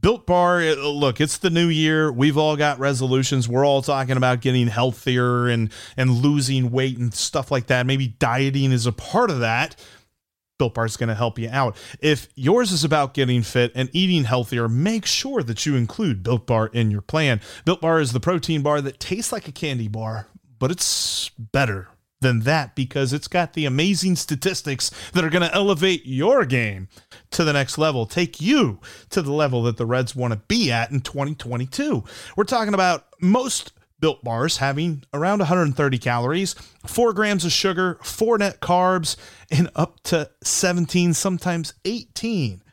Built 0.02 0.26
Bar, 0.26 0.62
uh, 0.62 0.76
look, 0.76 1.22
it's 1.22 1.38
the 1.38 1.52
new 1.52 1.68
year. 1.68 2.12
We've 2.12 2.38
all 2.38 2.56
got 2.56 2.80
resolutions. 2.80 3.48
We're 3.48 3.66
all 3.66 3.84
talking 3.84 4.18
about 4.18 4.42
getting 4.42 4.68
healthier 4.68 5.48
and 5.50 5.72
and 5.96 6.10
losing 6.10 6.72
weight 6.72 6.98
and 6.98 7.14
stuff 7.14 7.52
like 7.52 7.68
that. 7.68 7.86
Maybe 7.86 8.08
dieting 8.08 8.72
is 8.72 8.88
a 8.88 8.92
part 8.92 9.30
of 9.30 9.42
that. 9.42 9.76
Built 10.60 10.76
Bar 10.76 10.86
is 10.86 10.98
going 10.98 11.10
to 11.10 11.16
help 11.16 11.40
you 11.40 11.50
out. 11.52 11.76
If 12.00 12.28
yours 12.36 12.72
is 12.72 12.84
about 12.84 13.16
getting 13.16 13.42
fit 13.42 13.72
and 13.74 13.90
eating 13.94 14.26
healthier, 14.26 14.68
make 14.68 15.06
sure 15.06 15.42
that 15.42 15.66
you 15.66 15.76
include 15.76 16.22
Built 16.22 16.46
Bar 16.46 16.68
in 16.68 16.92
your 16.92 17.02
plan. 17.02 17.42
Built 17.66 17.82
Bar 17.82 18.00
is 18.00 18.12
the 18.12 18.20
protein 18.20 18.62
bar 18.62 18.82
that 18.82 19.00
tastes 19.00 19.32
like 19.32 19.48
a 19.48 19.54
candy 19.54 19.88
bar, 19.88 20.28
but 20.60 20.70
it's 20.70 21.30
better 21.30 21.88
than 22.22 22.42
that 22.42 22.76
because 22.76 23.14
it's 23.14 23.30
got 23.30 23.54
the 23.54 23.66
amazing 23.66 24.18
statistics 24.18 24.92
that 25.14 25.24
are 25.24 25.30
going 25.30 25.48
to 25.48 25.56
elevate 25.56 26.06
your 26.06 26.46
game 26.46 26.90
to 27.32 27.46
the 27.46 27.54
next 27.54 27.78
level, 27.78 28.06
take 28.06 28.42
you 28.42 28.80
to 29.10 29.22
the 29.22 29.32
level 29.32 29.64
that 29.64 29.78
the 29.78 29.86
Reds 29.86 30.16
want 30.16 30.34
to 30.34 30.40
be 30.48 30.72
at 30.72 30.92
in 30.92 31.00
2022. 31.00 32.04
We're 32.36 32.44
talking 32.44 32.74
about 32.74 33.06
most 33.22 33.72
built 34.00 34.24
bars 34.24 34.58
having 34.58 35.04
around 35.14 35.40
130 35.40 35.98
calories, 35.98 36.54
four 36.86 37.14
grams 37.14 37.46
of 37.46 37.52
sugar, 37.52 38.00
four 38.02 38.38
net 38.38 38.60
carbs, 38.60 39.16
and 39.52 39.70
up 39.76 40.02
to 40.04 40.30
17, 40.44 41.14
sometimes 41.14 41.74
18 41.86 42.64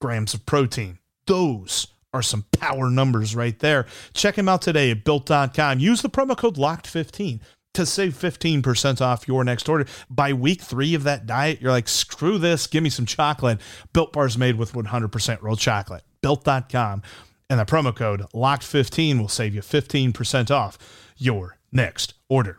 grams 0.00 0.34
of 0.34 0.44
protein. 0.46 0.98
Those 1.26 1.86
are 2.12 2.22
some 2.22 2.44
power 2.52 2.90
numbers 2.90 3.34
right 3.34 3.58
there. 3.58 3.86
Check 4.14 4.36
them 4.36 4.48
out 4.48 4.62
today 4.62 4.90
at 4.90 5.04
built.com. 5.04 5.80
Use 5.80 6.02
the 6.02 6.10
promo 6.10 6.36
code 6.36 6.56
LOCKED15 6.56 7.40
to 7.74 7.84
save 7.84 8.14
15% 8.14 9.00
off 9.00 9.28
your 9.28 9.44
next 9.44 9.68
order. 9.68 9.86
By 10.08 10.32
week 10.32 10.62
three 10.62 10.94
of 10.94 11.02
that 11.02 11.26
diet, 11.26 11.60
you're 11.60 11.72
like, 11.72 11.88
screw 11.88 12.38
this, 12.38 12.66
give 12.66 12.82
me 12.82 12.90
some 12.90 13.04
chocolate. 13.04 13.60
Built 13.92 14.12
bars 14.12 14.38
made 14.38 14.56
with 14.56 14.72
100% 14.72 15.42
real 15.42 15.56
chocolate. 15.56 16.04
Built.com. 16.22 17.02
And 17.50 17.60
the 17.60 17.64
promo 17.64 17.94
code 17.94 18.22
LOCKED15 18.34 19.20
will 19.20 19.28
save 19.28 19.54
you 19.54 19.60
15% 19.60 20.50
off 20.50 20.78
your 21.16 21.58
next 21.72 22.14
order. 22.28 22.58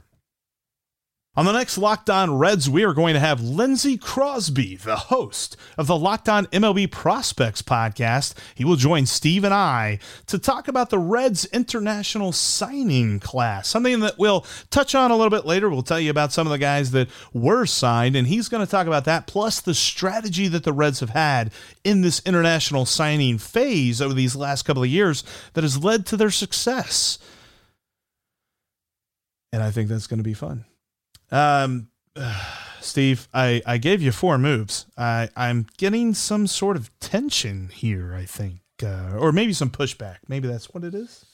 On 1.38 1.44
the 1.44 1.52
next 1.52 1.78
Locked 1.78 2.10
On 2.10 2.38
Reds, 2.38 2.70
we 2.70 2.86
are 2.86 2.94
going 2.94 3.14
to 3.14 3.20
have 3.20 3.42
Lindsey 3.42 3.98
Crosby, 3.98 4.78
the 4.78 4.96
host 4.96 5.58
of 5.78 5.86
the 5.86 5.98
Locked 5.98 6.30
On 6.30 6.46
MLB 6.46 6.90
Prospects 6.90 7.62
podcast. 7.62 8.36
He 8.56 8.64
will 8.64 8.78
join 8.78 9.06
Steve 9.06 9.44
and 9.44 9.54
I 9.54 10.00
to 10.28 10.40
talk 10.40 10.70
about 10.70 10.92
the 10.92 10.98
Reds 10.98 11.44
international 11.48 12.32
signing 12.32 13.20
class, 13.20 13.68
something 13.68 14.00
that 14.00 14.18
we'll 14.18 14.46
touch 14.70 14.96
on 14.96 15.12
a 15.12 15.18
little 15.18 15.30
bit 15.30 15.46
later. 15.46 15.70
We'll 15.70 15.84
tell 15.84 16.00
you 16.00 16.10
about 16.10 16.32
some 16.32 16.48
of 16.48 16.52
the 16.52 16.58
guys 16.58 16.92
that 16.92 17.10
were 17.34 17.66
signed, 17.66 18.16
and 18.16 18.28
he's 18.28 18.48
going 18.48 18.66
to 18.66 18.72
talk 18.72 18.88
about 18.88 19.04
that, 19.04 19.28
plus 19.28 19.60
the 19.60 19.74
strategy 19.74 20.48
that 20.48 20.64
the 20.64 20.72
Reds 20.72 21.02
have 21.02 21.10
had 21.10 21.52
in 21.84 22.00
this 22.00 22.22
international 22.26 22.86
signing 22.86 23.40
phase 23.40 24.02
over 24.02 24.14
these 24.14 24.38
last 24.38 24.62
couple 24.64 24.84
of 24.84 24.90
years 24.90 25.26
that 25.52 25.66
has 25.66 25.84
led 25.84 26.06
to 26.06 26.16
their 26.16 26.32
success. 26.32 27.20
And 29.52 29.62
I 29.62 29.70
think 29.70 29.90
that's 29.90 30.08
going 30.08 30.20
to 30.20 30.24
be 30.24 30.34
fun. 30.34 30.64
Um, 31.32 31.90
Steve, 32.82 33.28
I, 33.34 33.62
I 33.66 33.78
gave 33.78 34.02
you 34.02 34.12
four 34.12 34.38
moves. 34.38 34.86
I, 34.98 35.30
I'm 35.36 35.66
getting 35.78 36.14
some 36.14 36.48
sort 36.48 36.78
of 36.78 36.92
tension 37.00 37.70
here, 37.70 38.14
I 38.14 38.26
think, 38.26 38.60
uh, 38.84 39.18
or 39.18 39.32
maybe 39.32 39.54
some 39.54 39.70
pushback. 39.72 40.18
Maybe 40.28 40.48
that's 40.48 40.74
what 40.74 40.84
it 40.84 40.94
is. 40.94 41.26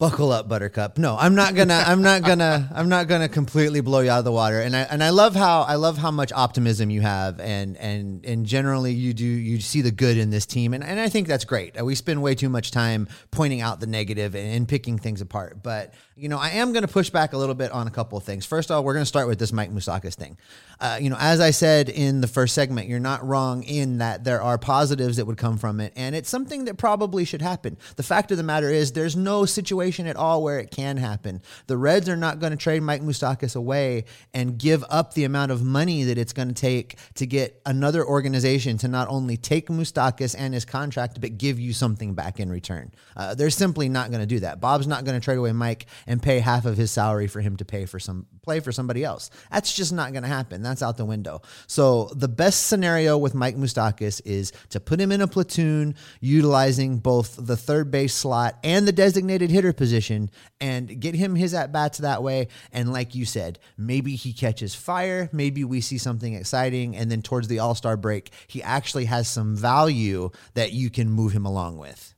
Buckle 0.00 0.32
up, 0.32 0.48
Buttercup. 0.48 0.96
No, 0.96 1.14
I'm 1.14 1.34
not 1.34 1.54
gonna. 1.54 1.84
I'm 1.86 2.00
not 2.00 2.22
gonna. 2.22 2.70
I'm 2.74 2.88
not 2.88 3.06
gonna 3.06 3.28
completely 3.28 3.82
blow 3.82 4.00
you 4.00 4.10
out 4.10 4.20
of 4.20 4.24
the 4.24 4.32
water. 4.32 4.58
And 4.58 4.74
I 4.74 4.80
and 4.80 5.04
I 5.04 5.10
love 5.10 5.34
how 5.36 5.60
I 5.60 5.74
love 5.74 5.98
how 5.98 6.10
much 6.10 6.32
optimism 6.32 6.88
you 6.88 7.02
have, 7.02 7.38
and 7.38 7.76
and 7.76 8.24
and 8.24 8.46
generally 8.46 8.94
you 8.94 9.12
do 9.12 9.26
you 9.26 9.60
see 9.60 9.82
the 9.82 9.90
good 9.90 10.16
in 10.16 10.30
this 10.30 10.46
team, 10.46 10.72
and 10.72 10.82
and 10.82 10.98
I 10.98 11.10
think 11.10 11.28
that's 11.28 11.44
great. 11.44 11.78
We 11.84 11.94
spend 11.94 12.22
way 12.22 12.34
too 12.34 12.48
much 12.48 12.70
time 12.70 13.08
pointing 13.30 13.60
out 13.60 13.80
the 13.80 13.86
negative 13.86 14.34
and, 14.34 14.50
and 14.50 14.66
picking 14.66 14.96
things 14.96 15.20
apart, 15.20 15.62
but 15.62 15.92
you 16.20 16.28
know, 16.28 16.36
I 16.36 16.50
am 16.50 16.72
going 16.72 16.82
to 16.82 16.92
push 16.92 17.08
back 17.08 17.32
a 17.32 17.38
little 17.38 17.54
bit 17.54 17.72
on 17.72 17.86
a 17.86 17.90
couple 17.90 18.18
of 18.18 18.24
things. 18.24 18.44
First 18.44 18.70
of 18.70 18.76
all, 18.76 18.84
we're 18.84 18.92
going 18.92 19.04
to 19.04 19.08
start 19.08 19.26
with 19.26 19.38
this 19.38 19.54
Mike 19.54 19.70
Moustakas 19.70 20.14
thing. 20.14 20.36
Uh, 20.78 20.98
you 21.00 21.08
know, 21.08 21.16
as 21.18 21.40
I 21.40 21.50
said 21.50 21.88
in 21.88 22.20
the 22.20 22.26
first 22.26 22.54
segment, 22.54 22.88
you're 22.88 23.00
not 23.00 23.26
wrong 23.26 23.62
in 23.62 23.98
that 23.98 24.24
there 24.24 24.42
are 24.42 24.58
positives 24.58 25.16
that 25.16 25.26
would 25.26 25.38
come 25.38 25.56
from 25.56 25.80
it, 25.80 25.94
and 25.96 26.14
it's 26.14 26.28
something 26.28 26.66
that 26.66 26.76
probably 26.76 27.24
should 27.24 27.40
happen. 27.40 27.78
The 27.96 28.02
fact 28.02 28.30
of 28.30 28.36
the 28.36 28.42
matter 28.42 28.68
is, 28.68 28.92
there's 28.92 29.16
no 29.16 29.46
situation 29.46 30.06
at 30.06 30.16
all 30.16 30.42
where 30.42 30.58
it 30.58 30.70
can 30.70 30.98
happen. 30.98 31.40
The 31.68 31.78
Reds 31.78 32.06
are 32.06 32.16
not 32.16 32.38
going 32.38 32.50
to 32.50 32.58
trade 32.58 32.82
Mike 32.82 33.00
Moustakas 33.00 33.56
away 33.56 34.04
and 34.34 34.58
give 34.58 34.84
up 34.90 35.14
the 35.14 35.24
amount 35.24 35.52
of 35.52 35.62
money 35.62 36.04
that 36.04 36.18
it's 36.18 36.34
going 36.34 36.48
to 36.48 36.54
take 36.54 36.98
to 37.14 37.26
get 37.26 37.62
another 37.64 38.04
organization 38.04 38.76
to 38.78 38.88
not 38.88 39.08
only 39.08 39.38
take 39.38 39.68
Moustakas 39.68 40.34
and 40.38 40.52
his 40.52 40.66
contract, 40.66 41.18
but 41.18 41.38
give 41.38 41.58
you 41.58 41.72
something 41.72 42.12
back 42.12 42.38
in 42.38 42.50
return. 42.50 42.92
Uh, 43.16 43.34
they're 43.34 43.48
simply 43.48 43.88
not 43.88 44.10
going 44.10 44.20
to 44.20 44.26
do 44.26 44.40
that. 44.40 44.60
Bob's 44.60 44.86
not 44.86 45.06
going 45.06 45.18
to 45.18 45.24
trade 45.24 45.38
away 45.38 45.52
Mike 45.52 45.86
and 46.10 46.20
pay 46.20 46.40
half 46.40 46.66
of 46.66 46.76
his 46.76 46.90
salary 46.90 47.28
for 47.28 47.40
him 47.40 47.56
to 47.56 47.64
pay 47.64 47.86
for 47.86 48.00
some 48.00 48.26
play 48.42 48.58
for 48.58 48.72
somebody 48.72 49.04
else. 49.04 49.30
That's 49.48 49.72
just 49.72 49.92
not 49.92 50.10
going 50.10 50.24
to 50.24 50.28
happen. 50.28 50.60
That's 50.60 50.82
out 50.82 50.96
the 50.96 51.04
window. 51.04 51.40
So 51.68 52.10
the 52.16 52.26
best 52.26 52.66
scenario 52.66 53.16
with 53.16 53.32
Mike 53.32 53.54
Moustakas 53.54 54.20
is 54.24 54.50
to 54.70 54.80
put 54.80 55.00
him 55.00 55.12
in 55.12 55.20
a 55.20 55.28
platoon 55.28 55.94
utilizing 56.20 56.98
both 56.98 57.36
the 57.38 57.56
third 57.56 57.92
base 57.92 58.12
slot 58.12 58.58
and 58.64 58.88
the 58.88 58.92
designated 58.92 59.50
hitter 59.52 59.72
position 59.72 60.32
and 60.60 61.00
get 61.00 61.14
him 61.14 61.36
his 61.36 61.54
at 61.54 61.70
bats 61.70 61.98
that 61.98 62.24
way. 62.24 62.48
And 62.72 62.92
like 62.92 63.14
you 63.14 63.24
said, 63.24 63.60
maybe 63.78 64.16
he 64.16 64.32
catches 64.32 64.74
fire. 64.74 65.28
Maybe 65.32 65.62
we 65.62 65.80
see 65.80 65.98
something 65.98 66.34
exciting. 66.34 66.96
And 66.96 67.08
then 67.08 67.22
towards 67.22 67.46
the 67.46 67.60
All 67.60 67.76
Star 67.76 67.96
break, 67.96 68.32
he 68.48 68.64
actually 68.64 69.04
has 69.04 69.28
some 69.28 69.54
value 69.54 70.30
that 70.54 70.72
you 70.72 70.90
can 70.90 71.08
move 71.08 71.30
him 71.34 71.46
along 71.46 71.78
with. 71.78 72.16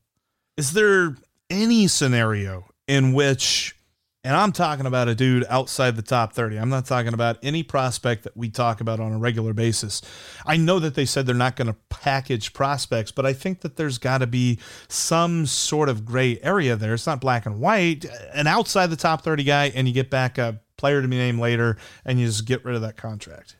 Is 0.56 0.72
there 0.72 1.14
any 1.50 1.88
scenario 1.88 2.64
in 2.88 3.12
which 3.12 3.76
and 4.24 4.36
I'm 4.36 4.52
talking 4.52 4.86
about 4.86 5.08
a 5.08 5.14
dude 5.14 5.44
outside 5.48 5.96
the 5.96 6.02
top 6.02 6.32
30. 6.32 6.56
I'm 6.56 6.68
not 6.68 6.86
talking 6.86 7.12
about 7.12 7.38
any 7.42 7.64
prospect 7.64 8.22
that 8.22 8.36
we 8.36 8.50
talk 8.50 8.80
about 8.80 9.00
on 9.00 9.12
a 9.12 9.18
regular 9.18 9.52
basis. 9.52 10.00
I 10.46 10.56
know 10.56 10.78
that 10.78 10.94
they 10.94 11.04
said 11.06 11.26
they're 11.26 11.34
not 11.34 11.56
going 11.56 11.66
to 11.66 11.76
package 11.88 12.52
prospects, 12.52 13.10
but 13.10 13.26
I 13.26 13.32
think 13.32 13.62
that 13.62 13.76
there's 13.76 13.98
got 13.98 14.18
to 14.18 14.28
be 14.28 14.60
some 14.88 15.46
sort 15.46 15.88
of 15.88 16.04
gray 16.04 16.38
area 16.40 16.76
there. 16.76 16.94
It's 16.94 17.06
not 17.06 17.20
black 17.20 17.46
and 17.46 17.58
white. 17.58 18.06
An 18.32 18.46
outside 18.46 18.88
the 18.88 18.96
top 18.96 19.22
30 19.22 19.42
guy, 19.42 19.72
and 19.74 19.88
you 19.88 19.94
get 19.94 20.08
back 20.08 20.38
a 20.38 20.60
player 20.76 21.02
to 21.02 21.08
be 21.08 21.16
named 21.16 21.40
later, 21.40 21.76
and 22.04 22.20
you 22.20 22.26
just 22.26 22.46
get 22.46 22.64
rid 22.64 22.76
of 22.76 22.82
that 22.82 22.96
contract. 22.96 23.56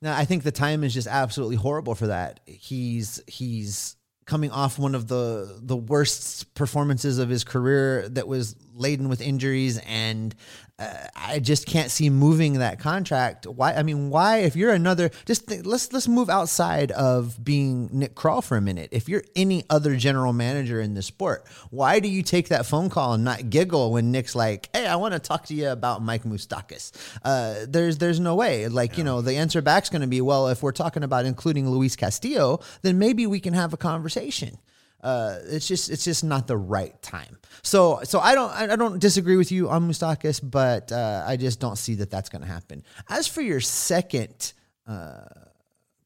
Now, 0.00 0.16
I 0.16 0.24
think 0.24 0.44
the 0.44 0.52
time 0.52 0.82
is 0.82 0.94
just 0.94 1.08
absolutely 1.08 1.56
horrible 1.56 1.94
for 1.94 2.06
that. 2.06 2.40
He's 2.46 3.22
he's 3.26 3.96
coming 4.26 4.50
off 4.50 4.78
one 4.78 4.94
of 4.94 5.08
the 5.08 5.58
the 5.62 5.76
worst 5.76 6.54
performances 6.54 7.18
of 7.18 7.28
his 7.28 7.44
career 7.44 8.08
that 8.10 8.28
was 8.28 8.56
laden 8.76 9.08
with 9.08 9.20
injuries 9.20 9.78
and 9.78 10.34
uh, 10.78 10.92
I 11.16 11.38
just 11.38 11.66
can't 11.66 11.90
see 11.90 12.10
moving 12.10 12.54
that 12.54 12.78
contract. 12.78 13.46
Why? 13.46 13.72
I 13.72 13.82
mean, 13.82 14.10
why? 14.10 14.38
If 14.38 14.56
you're 14.56 14.72
another, 14.72 15.10
just 15.24 15.46
think, 15.46 15.64
let's 15.64 15.90
let's 15.90 16.06
move 16.06 16.28
outside 16.28 16.90
of 16.90 17.42
being 17.42 17.88
Nick 17.92 18.14
Krall 18.14 18.44
for 18.44 18.58
a 18.58 18.60
minute. 18.60 18.90
If 18.92 19.08
you're 19.08 19.24
any 19.34 19.64
other 19.70 19.96
general 19.96 20.34
manager 20.34 20.78
in 20.78 20.92
the 20.92 21.00
sport, 21.00 21.46
why 21.70 21.98
do 21.98 22.08
you 22.08 22.22
take 22.22 22.48
that 22.48 22.66
phone 22.66 22.90
call 22.90 23.14
and 23.14 23.24
not 23.24 23.48
giggle 23.48 23.92
when 23.92 24.12
Nick's 24.12 24.34
like, 24.34 24.68
"Hey, 24.74 24.86
I 24.86 24.96
want 24.96 25.14
to 25.14 25.18
talk 25.18 25.46
to 25.46 25.54
you 25.54 25.70
about 25.70 26.02
Mike 26.02 26.24
Moustakas"? 26.24 26.92
Uh, 27.24 27.64
there's 27.66 27.96
there's 27.96 28.20
no 28.20 28.34
way. 28.34 28.68
Like 28.68 28.92
yeah. 28.92 28.98
you 28.98 29.04
know, 29.04 29.22
the 29.22 29.36
answer 29.36 29.62
back's 29.62 29.88
going 29.88 30.02
to 30.02 30.08
be, 30.08 30.20
well, 30.20 30.48
if 30.48 30.62
we're 30.62 30.72
talking 30.72 31.02
about 31.02 31.24
including 31.24 31.70
Luis 31.70 31.96
Castillo, 31.96 32.60
then 32.82 32.98
maybe 32.98 33.26
we 33.26 33.40
can 33.40 33.54
have 33.54 33.72
a 33.72 33.78
conversation. 33.78 34.58
Uh, 35.02 35.38
it's 35.44 35.68
just 35.68 35.90
it's 35.90 36.04
just 36.04 36.24
not 36.24 36.46
the 36.46 36.56
right 36.56 37.00
time. 37.02 37.38
So 37.62 38.00
so 38.04 38.18
I 38.18 38.34
don't 38.34 38.50
I 38.50 38.76
don't 38.76 38.98
disagree 38.98 39.36
with 39.36 39.52
you 39.52 39.68
on 39.68 39.88
Moustakas, 39.88 40.40
but 40.42 40.90
uh, 40.90 41.24
I 41.26 41.36
just 41.36 41.60
don't 41.60 41.76
see 41.76 41.94
that 41.96 42.10
that's 42.10 42.28
going 42.28 42.42
to 42.42 42.48
happen. 42.48 42.82
As 43.08 43.28
for 43.28 43.42
your 43.42 43.60
second 43.60 44.52
uh, 44.86 45.26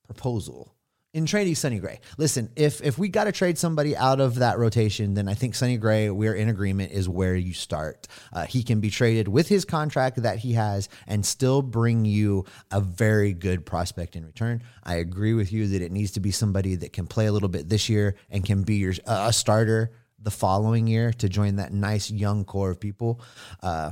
proposal, 0.07 0.75
in 1.13 1.27
trading 1.27 1.55
Sonny 1.55 1.81
Gray. 1.81 2.01
Listen, 2.19 2.51
if 2.55 2.81
if 2.83 2.97
we 2.97 3.09
got 3.09 3.25
to 3.25 3.33
trade 3.33 3.59
somebody 3.59 3.97
out 3.97 4.21
of 4.21 4.37
that 4.37 4.59
rotation, 4.59 5.15
then 5.15 5.29
I 5.29 5.35
think 5.35 5.55
Sonny 5.55 5.77
Gray, 5.77 6.09
we're 6.09 6.35
in 6.35 6.49
agreement, 6.49 6.93
is 6.93 7.09
where 7.09 7.35
you 7.35 7.53
start. 7.53 8.07
Uh, 8.33 8.47
he 8.47 8.63
can 8.63 8.81
be 8.81 8.91
traded 8.91 9.27
with 9.27 9.49
his 9.49 9.65
contract 9.65 10.23
that 10.23 10.39
he 10.39 10.53
has 10.53 10.89
and 11.07 11.27
still 11.27 11.63
bring 11.63 12.05
you 12.05 12.45
a 12.71 12.81
very 12.81 13.33
good 13.33 13.67
prospect 13.67 14.15
in 14.15 14.25
return. 14.25 14.63
I 14.85 14.97
agree 14.97 15.35
with 15.35 15.53
you 15.53 15.69
that 15.69 15.83
it 15.83 15.91
needs 15.91 16.13
to 16.13 16.21
be 16.21 16.31
somebody 16.31 16.77
that 16.77 16.93
can 16.93 17.07
play 17.07 17.27
a 17.27 17.33
little 17.33 17.49
bit 17.49 17.69
this 17.69 17.89
year 17.89 18.15
and 18.31 18.45
can 18.45 18.63
be 18.63 18.77
your 18.77 18.95
uh, 19.07 19.27
a 19.29 19.33
starter 19.33 19.91
the 20.23 20.31
following 20.31 20.87
year 20.87 21.13
to 21.15 21.29
join 21.29 21.57
that 21.57 21.73
nice 21.73 22.11
young 22.11 22.45
core 22.45 22.71
of 22.71 22.79
people. 22.79 23.21
Uh, 23.63 23.91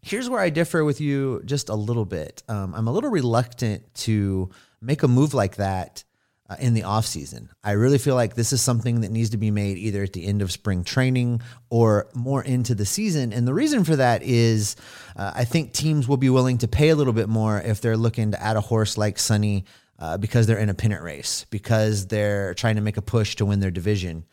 here's 0.00 0.30
where 0.30 0.40
I 0.40 0.48
differ 0.48 0.84
with 0.84 1.00
you 1.00 1.42
just 1.44 1.68
a 1.68 1.74
little 1.74 2.04
bit. 2.06 2.42
Um, 2.48 2.74
I'm 2.74 2.88
a 2.88 2.92
little 2.92 3.10
reluctant 3.10 3.92
to 3.96 4.50
make 4.80 5.02
a 5.02 5.08
move 5.08 5.34
like 5.34 5.56
that 5.56 6.04
uh, 6.48 6.56
in 6.58 6.74
the 6.74 6.84
off 6.84 7.04
season. 7.04 7.50
I 7.62 7.72
really 7.72 7.98
feel 7.98 8.14
like 8.14 8.34
this 8.34 8.52
is 8.52 8.62
something 8.62 9.02
that 9.02 9.10
needs 9.10 9.30
to 9.30 9.36
be 9.36 9.50
made 9.50 9.76
either 9.78 10.02
at 10.02 10.12
the 10.12 10.26
end 10.26 10.42
of 10.42 10.50
spring 10.50 10.84
training 10.84 11.42
or 11.70 12.08
more 12.14 12.42
into 12.42 12.74
the 12.74 12.86
season. 12.86 13.32
And 13.32 13.46
the 13.46 13.54
reason 13.54 13.84
for 13.84 13.96
that 13.96 14.22
is 14.22 14.76
uh, 15.16 15.32
I 15.34 15.44
think 15.44 15.72
teams 15.72 16.08
will 16.08 16.16
be 16.16 16.30
willing 16.30 16.58
to 16.58 16.68
pay 16.68 16.88
a 16.88 16.96
little 16.96 17.12
bit 17.12 17.28
more 17.28 17.60
if 17.60 17.80
they're 17.80 17.96
looking 17.96 18.32
to 18.32 18.42
add 18.42 18.56
a 18.56 18.62
horse 18.62 18.96
like 18.96 19.18
Sonny 19.18 19.64
uh, 19.98 20.16
because 20.16 20.46
they're 20.46 20.58
in 20.58 20.70
a 20.70 20.74
pennant 20.74 21.02
race, 21.02 21.44
because 21.50 22.06
they're 22.06 22.54
trying 22.54 22.76
to 22.76 22.82
make 22.82 22.96
a 22.96 23.02
push 23.02 23.36
to 23.36 23.46
win 23.46 23.60
their 23.60 23.70
division. 23.70 24.24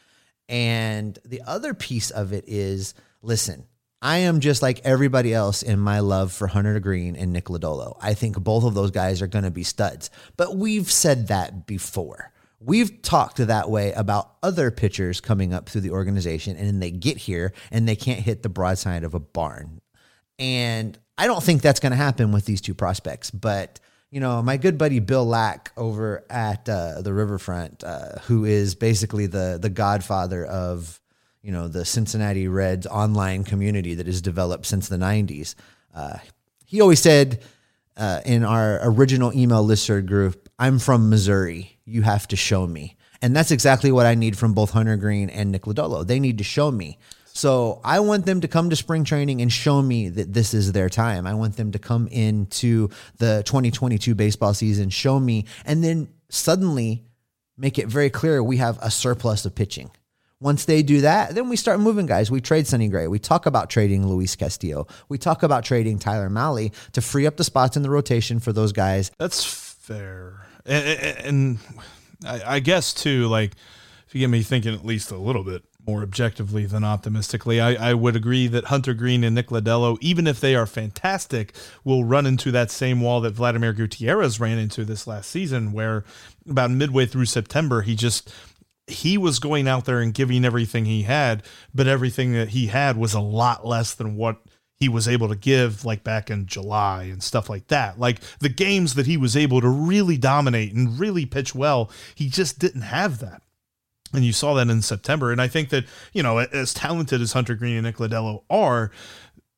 And 0.48 1.18
the 1.26 1.42
other 1.46 1.74
piece 1.74 2.12
of 2.12 2.32
it 2.32 2.46
is 2.48 2.94
listen, 3.22 3.66
I 4.06 4.18
am 4.18 4.40
just 4.40 4.62
like 4.62 4.82
everybody 4.84 5.34
else 5.34 5.64
in 5.64 5.80
my 5.80 6.00
love 6.00 6.32
for 6.32 6.46
Hunter 6.46 6.80
Greene 6.80 7.16
and 7.16 7.34
Nick 7.34 7.46
Lodolo. 7.46 7.98
I 8.00 8.14
think 8.14 8.38
both 8.40 8.64
of 8.64 8.76
those 8.76 8.92
guys 8.92 9.20
are 9.20 9.26
going 9.26 9.46
to 9.46 9.50
be 9.50 9.64
studs. 9.64 10.12
But 10.38 10.58
we've 10.58 10.92
said 10.92 11.30
that 11.30 11.66
before. 11.66 12.32
We've 12.60 13.02
talked 13.02 13.38
that 13.38 13.68
way 13.72 13.94
about 13.94 14.36
other 14.44 14.70
pitchers 14.70 15.22
coming 15.22 15.56
up 15.56 15.68
through 15.68 15.82
the 15.82 15.90
organization, 15.90 16.56
and 16.56 16.68
then 16.68 16.80
they 16.80 16.92
get 16.92 17.18
here 17.18 17.52
and 17.72 17.88
they 17.90 17.96
can't 17.96 18.20
hit 18.20 18.44
the 18.44 18.50
broadside 18.50 19.04
of 19.04 19.16
a 19.16 19.20
barn. 19.20 19.82
And 20.38 20.96
I 21.18 21.26
don't 21.26 21.42
think 21.42 21.64
that's 21.64 21.80
going 21.80 21.92
to 21.92 21.96
happen 21.96 22.32
with 22.32 22.46
these 22.46 22.62
two 22.62 22.76
prospects. 22.76 23.32
But, 23.32 23.80
you 24.12 24.20
know, 24.20 24.40
my 24.44 24.58
good 24.58 24.78
buddy 24.78 25.00
Bill 25.00 25.26
Lack 25.26 25.72
over 25.78 26.24
at 26.30 26.70
uh, 26.70 27.02
the 27.02 27.12
Riverfront, 27.12 27.84
uh, 27.84 28.20
who 28.26 28.46
is 28.46 28.76
basically 28.76 29.26
the, 29.26 29.58
the 29.60 29.72
godfather 29.72 30.46
of 30.46 31.02
you 31.46 31.52
know 31.52 31.68
the 31.68 31.86
Cincinnati 31.86 32.48
Reds 32.48 32.88
online 32.88 33.44
community 33.44 33.94
that 33.94 34.08
has 34.08 34.20
developed 34.20 34.66
since 34.66 34.88
the 34.88 34.98
90s. 34.98 35.54
Uh, 35.94 36.18
he 36.66 36.82
always 36.82 37.00
said 37.00 37.44
uh, 37.96 38.22
in 38.26 38.44
our 38.44 38.80
original 38.82 39.32
email 39.32 39.66
listserv 39.66 40.08
group, 40.08 40.50
"I'm 40.58 40.80
from 40.80 41.12
Missouri. 41.12 41.78
You 41.86 42.02
have 42.02 42.28
to 42.30 42.36
show 42.36 42.66
me." 42.66 42.98
And 43.22 43.36
that's 43.36 43.52
exactly 43.52 43.92
what 43.92 44.08
I 44.08 44.16
need 44.16 44.38
from 44.38 44.54
both 44.54 44.72
Hunter 44.72 44.98
Greene 44.98 45.30
and 45.30 45.52
Nick 45.52 45.64
Lodolo. 45.64 46.06
They 46.06 46.20
need 46.20 46.40
to 46.40 46.44
show 46.44 46.72
me. 46.72 46.98
So 47.28 47.80
I 47.84 48.00
want 48.00 48.26
them 48.26 48.42
to 48.42 48.48
come 48.48 48.72
to 48.72 48.76
spring 48.76 49.04
training 49.04 49.42
and 49.42 49.54
show 49.54 49.82
me 49.84 50.10
that 50.10 50.34
this 50.34 50.54
is 50.54 50.72
their 50.72 50.90
time. 50.90 51.28
I 51.28 51.36
want 51.36 51.58
them 51.58 51.72
to 51.74 51.80
come 51.80 52.08
into 52.08 52.90
the 53.18 53.44
2022 53.46 54.16
baseball 54.16 54.54
season, 54.54 54.90
show 54.90 55.20
me, 55.20 55.46
and 55.64 55.84
then 55.84 56.08
suddenly 56.30 57.04
make 57.56 57.78
it 57.78 57.88
very 57.88 58.10
clear 58.10 58.42
we 58.42 58.58
have 58.58 58.80
a 58.82 58.90
surplus 58.90 59.46
of 59.46 59.54
pitching 59.54 59.92
Once 60.46 60.66
they 60.66 60.84
do 60.84 61.02
that, 61.02 61.34
then 61.34 61.50
we 61.50 61.56
start 61.56 61.80
moving 61.80 62.06
guys. 62.06 62.30
We 62.30 62.40
trade 62.40 62.68
Sonny 62.68 62.88
Gray. 62.88 63.08
We 63.08 63.18
talk 63.18 63.48
about 63.48 63.72
trading 63.72 64.06
Luis 64.06 64.36
Castillo. 64.36 64.86
We 65.10 65.18
talk 65.18 65.42
about 65.42 65.64
trading 65.64 65.98
Tyler 65.98 66.30
Mahle 66.30 66.72
to 66.92 67.02
free 67.02 67.26
up 67.26 67.38
the 67.38 67.44
spots 67.44 67.76
in 67.76 67.82
the 67.82 67.90
rotation 67.90 68.40
for 68.40 68.54
those 68.54 68.72
guys. 68.72 69.10
That's 69.18 69.44
fair. 69.44 70.46
And, 70.64 71.58
I, 72.24 72.60
guess 72.60 72.94
too, 72.94 73.26
like 73.26 73.54
if 74.06 74.14
you 74.14 74.20
get 74.20 74.30
me 74.30 74.44
thinking 74.44 74.76
at 74.76 74.86
least 74.86 75.10
a 75.10 75.18
little 75.18 75.44
bit 75.44 75.64
more 75.88 76.04
objectively 76.04 76.68
than 76.68 76.84
optimistically, 76.84 77.60
I, 77.60 77.90
I 77.90 77.94
would 77.96 78.16
agree 78.16 78.46
that 78.46 78.66
Hunter 78.66 78.94
Greene 78.94 79.24
and 79.24 79.34
Nick 79.34 79.48
Lodolo, 79.48 79.98
even 80.00 80.28
if 80.28 80.40
they 80.42 80.54
are 80.56 80.68
fantastic, 80.68 81.56
will 81.84 82.04
run 82.04 82.28
into 82.28 82.52
that 82.52 82.70
same 82.70 83.02
wall 83.02 83.20
that 83.22 83.34
Vladimir 83.34 83.74
Gutierrez 83.74 84.40
ran 84.40 84.60
into 84.60 84.86
this 84.86 85.08
last 85.08 85.32
season, 85.32 85.74
where 85.74 86.04
about 86.48 86.70
midway 86.70 87.08
through 87.08 87.26
September, 87.26 87.82
he 87.82 87.96
just 87.96 88.32
he 88.88 89.18
was 89.18 89.40
going 89.40 89.68
out 89.68 89.86
there 89.86 90.00
and 90.00 90.14
giving 90.14 90.46
everything 90.46 90.86
he 90.86 91.04
had, 91.04 91.44
but 91.74 91.88
everything 91.88 92.34
that 92.34 92.50
he 92.50 92.68
had 92.68 92.98
was 92.98 93.14
a 93.14 93.20
lot 93.20 93.66
less 93.66 93.94
than 93.94 94.16
what 94.16 94.42
he 94.78 94.90
was 94.90 95.08
able 95.08 95.30
to 95.30 95.36
give 95.36 95.86
like 95.86 96.04
back 96.04 96.30
in 96.30 96.46
July 96.46 97.04
and 97.04 97.24
stuff 97.24 97.50
like 97.50 97.68
that. 97.68 98.00
Like 98.00 98.20
the 98.40 98.50
games 98.50 98.96
that 98.96 99.08
he 99.08 99.18
was 99.18 99.36
able 99.36 99.62
to 99.62 99.70
really 99.70 100.18
dominate 100.18 100.74
and 100.74 101.00
really 101.00 101.26
pitch 101.26 101.56
well, 101.56 101.90
he 102.14 102.30
just 102.30 102.60
didn't 102.60 102.82
have 102.82 103.20
that. 103.20 103.42
And 104.14 104.24
you 104.24 104.34
saw 104.34 104.54
that 104.56 104.70
in 104.70 104.82
September. 104.82 105.32
And 105.32 105.42
I 105.42 105.48
think 105.48 105.70
that, 105.70 105.86
you 106.14 106.22
know, 106.22 106.40
as 106.40 106.74
talented 106.74 107.22
as 107.22 107.34
Hunter 107.34 107.56
Greene 107.56 107.78
and 107.78 107.86
Nick 107.86 107.98
Lodolo 107.98 108.44
are, 108.50 108.92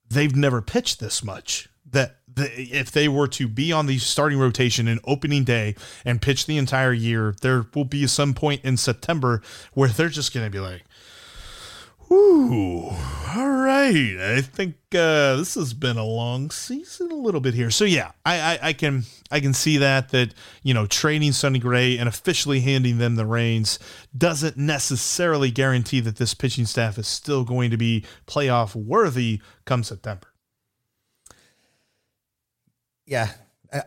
they've 0.09 0.35
never 0.35 0.61
pitched 0.61 0.99
this 0.99 1.23
much. 1.23 1.69
That 1.89 2.16
if 2.37 2.91
they 2.91 3.07
were 3.07 3.27
to 3.29 3.47
be 3.47 3.71
on 3.71 3.85
the 3.85 3.97
starting 3.97 4.39
rotation 4.39 4.87
in 4.87 4.99
opening 5.03 5.43
day 5.43 5.75
and 6.05 6.21
pitch 6.21 6.45
the 6.45 6.57
entire 6.57 6.93
year, 6.93 7.35
there 7.41 7.65
will 7.73 7.85
be 7.85 8.07
some 8.07 8.33
point 8.33 8.63
in 8.63 8.77
September 8.77 9.41
where 9.73 9.89
they're 9.89 10.09
just 10.09 10.33
going 10.33 10.45
to 10.45 10.51
be 10.51 10.59
like, 10.59 10.83
Ooh, 12.09 12.85
all 13.35 13.49
right. 13.49 14.15
I 14.17 14.41
think 14.41 14.75
uh, 14.93 15.35
this 15.35 15.55
has 15.55 15.73
been 15.73 15.97
a 15.97 16.05
long 16.05 16.51
season, 16.51 17.11
a 17.11 17.15
little 17.15 17.41
bit 17.41 17.53
here. 17.53 17.69
So 17.69 17.83
yeah, 17.83 18.11
I, 18.25 18.39
I, 18.39 18.59
I 18.69 18.73
can 18.73 19.03
I 19.29 19.41
can 19.41 19.53
see 19.53 19.77
that 19.77 20.09
that 20.09 20.33
you 20.63 20.73
know 20.73 20.85
trading 20.85 21.33
Sonny 21.33 21.59
Gray 21.59 21.97
and 21.97 22.07
officially 22.07 22.61
handing 22.61 22.97
them 22.97 23.15
the 23.15 23.25
reins 23.25 23.77
doesn't 24.17 24.55
necessarily 24.55 25.51
guarantee 25.51 25.99
that 25.99 26.15
this 26.15 26.33
pitching 26.33 26.65
staff 26.65 26.97
is 26.97 27.07
still 27.07 27.43
going 27.43 27.71
to 27.71 27.77
be 27.77 28.05
playoff 28.25 28.73
worthy 28.73 29.41
come 29.65 29.83
September. 29.83 30.26
Yeah, 33.07 33.31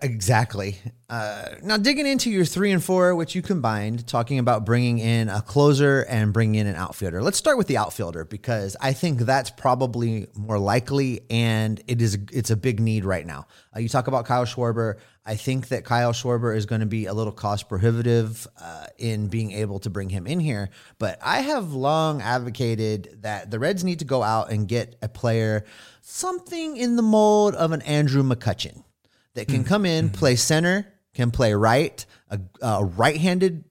Exactly. 0.02 0.76
Uh, 1.08 1.46
now, 1.62 1.78
digging 1.78 2.06
into 2.06 2.30
your 2.30 2.44
three 2.44 2.70
and 2.70 2.84
four, 2.84 3.14
which 3.14 3.34
you 3.34 3.40
combined, 3.40 4.06
talking 4.06 4.38
about 4.38 4.66
bringing 4.66 4.98
in 4.98 5.30
a 5.30 5.40
closer 5.40 6.04
and 6.08 6.34
bringing 6.34 6.60
in 6.60 6.66
an 6.66 6.76
outfielder. 6.76 7.22
Let's 7.22 7.38
start 7.38 7.56
with 7.56 7.66
the 7.66 7.78
outfielder 7.78 8.26
because 8.26 8.76
I 8.80 8.92
think 8.92 9.20
that's 9.20 9.48
probably 9.48 10.26
more 10.34 10.58
likely, 10.58 11.22
and 11.30 11.80
it 11.86 12.02
is 12.02 12.18
it's 12.30 12.50
a 12.50 12.56
big 12.56 12.78
need 12.78 13.06
right 13.06 13.26
now. 13.26 13.46
Uh, 13.74 13.80
you 13.80 13.88
talk 13.88 14.06
about 14.06 14.26
Kyle 14.26 14.44
Schwarber. 14.44 14.98
I 15.24 15.36
think 15.36 15.68
that 15.68 15.86
Kyle 15.86 16.12
Schwarber 16.12 16.54
is 16.54 16.66
going 16.66 16.82
to 16.82 16.86
be 16.86 17.06
a 17.06 17.14
little 17.14 17.32
cost 17.32 17.68
prohibitive 17.68 18.46
uh, 18.60 18.86
in 18.98 19.28
being 19.28 19.52
able 19.52 19.78
to 19.80 19.90
bring 19.90 20.10
him 20.10 20.26
in 20.26 20.40
here. 20.40 20.68
But 20.98 21.18
I 21.22 21.40
have 21.40 21.72
long 21.72 22.20
advocated 22.20 23.20
that 23.22 23.50
the 23.50 23.58
Reds 23.58 23.82
need 23.82 24.00
to 24.00 24.04
go 24.04 24.22
out 24.22 24.52
and 24.52 24.68
get 24.68 24.96
a 25.00 25.08
player, 25.08 25.64
something 26.02 26.76
in 26.76 26.96
the 26.96 27.02
mold 27.02 27.54
of 27.54 27.72
an 27.72 27.80
Andrew 27.82 28.22
McCutchen 28.22 28.82
that 29.34 29.48
can 29.48 29.64
come 29.64 29.86
in, 29.86 30.06
mm-hmm. 30.06 30.14
play 30.14 30.36
center, 30.36 30.86
can 31.14 31.30
play 31.30 31.54
right, 31.54 32.04
a, 32.28 32.40
a 32.62 32.84
right-handed 32.84 33.64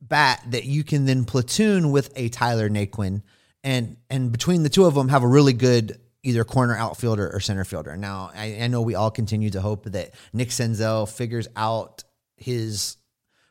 bat 0.00 0.42
that 0.48 0.64
you 0.64 0.84
can 0.84 1.04
then 1.04 1.24
platoon 1.24 1.90
with 1.90 2.12
a 2.16 2.28
Tyler 2.28 2.68
Naquin, 2.68 3.22
and 3.64 3.96
and 4.08 4.32
between 4.32 4.62
the 4.62 4.68
two 4.68 4.84
of 4.84 4.94
them 4.94 5.08
have 5.08 5.22
a 5.22 5.28
really 5.28 5.52
good 5.52 6.00
either 6.22 6.44
corner 6.44 6.76
outfielder 6.76 7.30
or 7.32 7.40
center 7.40 7.64
fielder. 7.64 7.96
Now 7.96 8.30
I, 8.34 8.58
I 8.62 8.66
know 8.68 8.82
we 8.82 8.94
all 8.94 9.10
continue 9.10 9.50
to 9.50 9.60
hope 9.60 9.84
that 9.84 10.14
Nick 10.32 10.48
Senzel 10.48 11.08
figures 11.08 11.48
out 11.56 12.04
his 12.36 12.96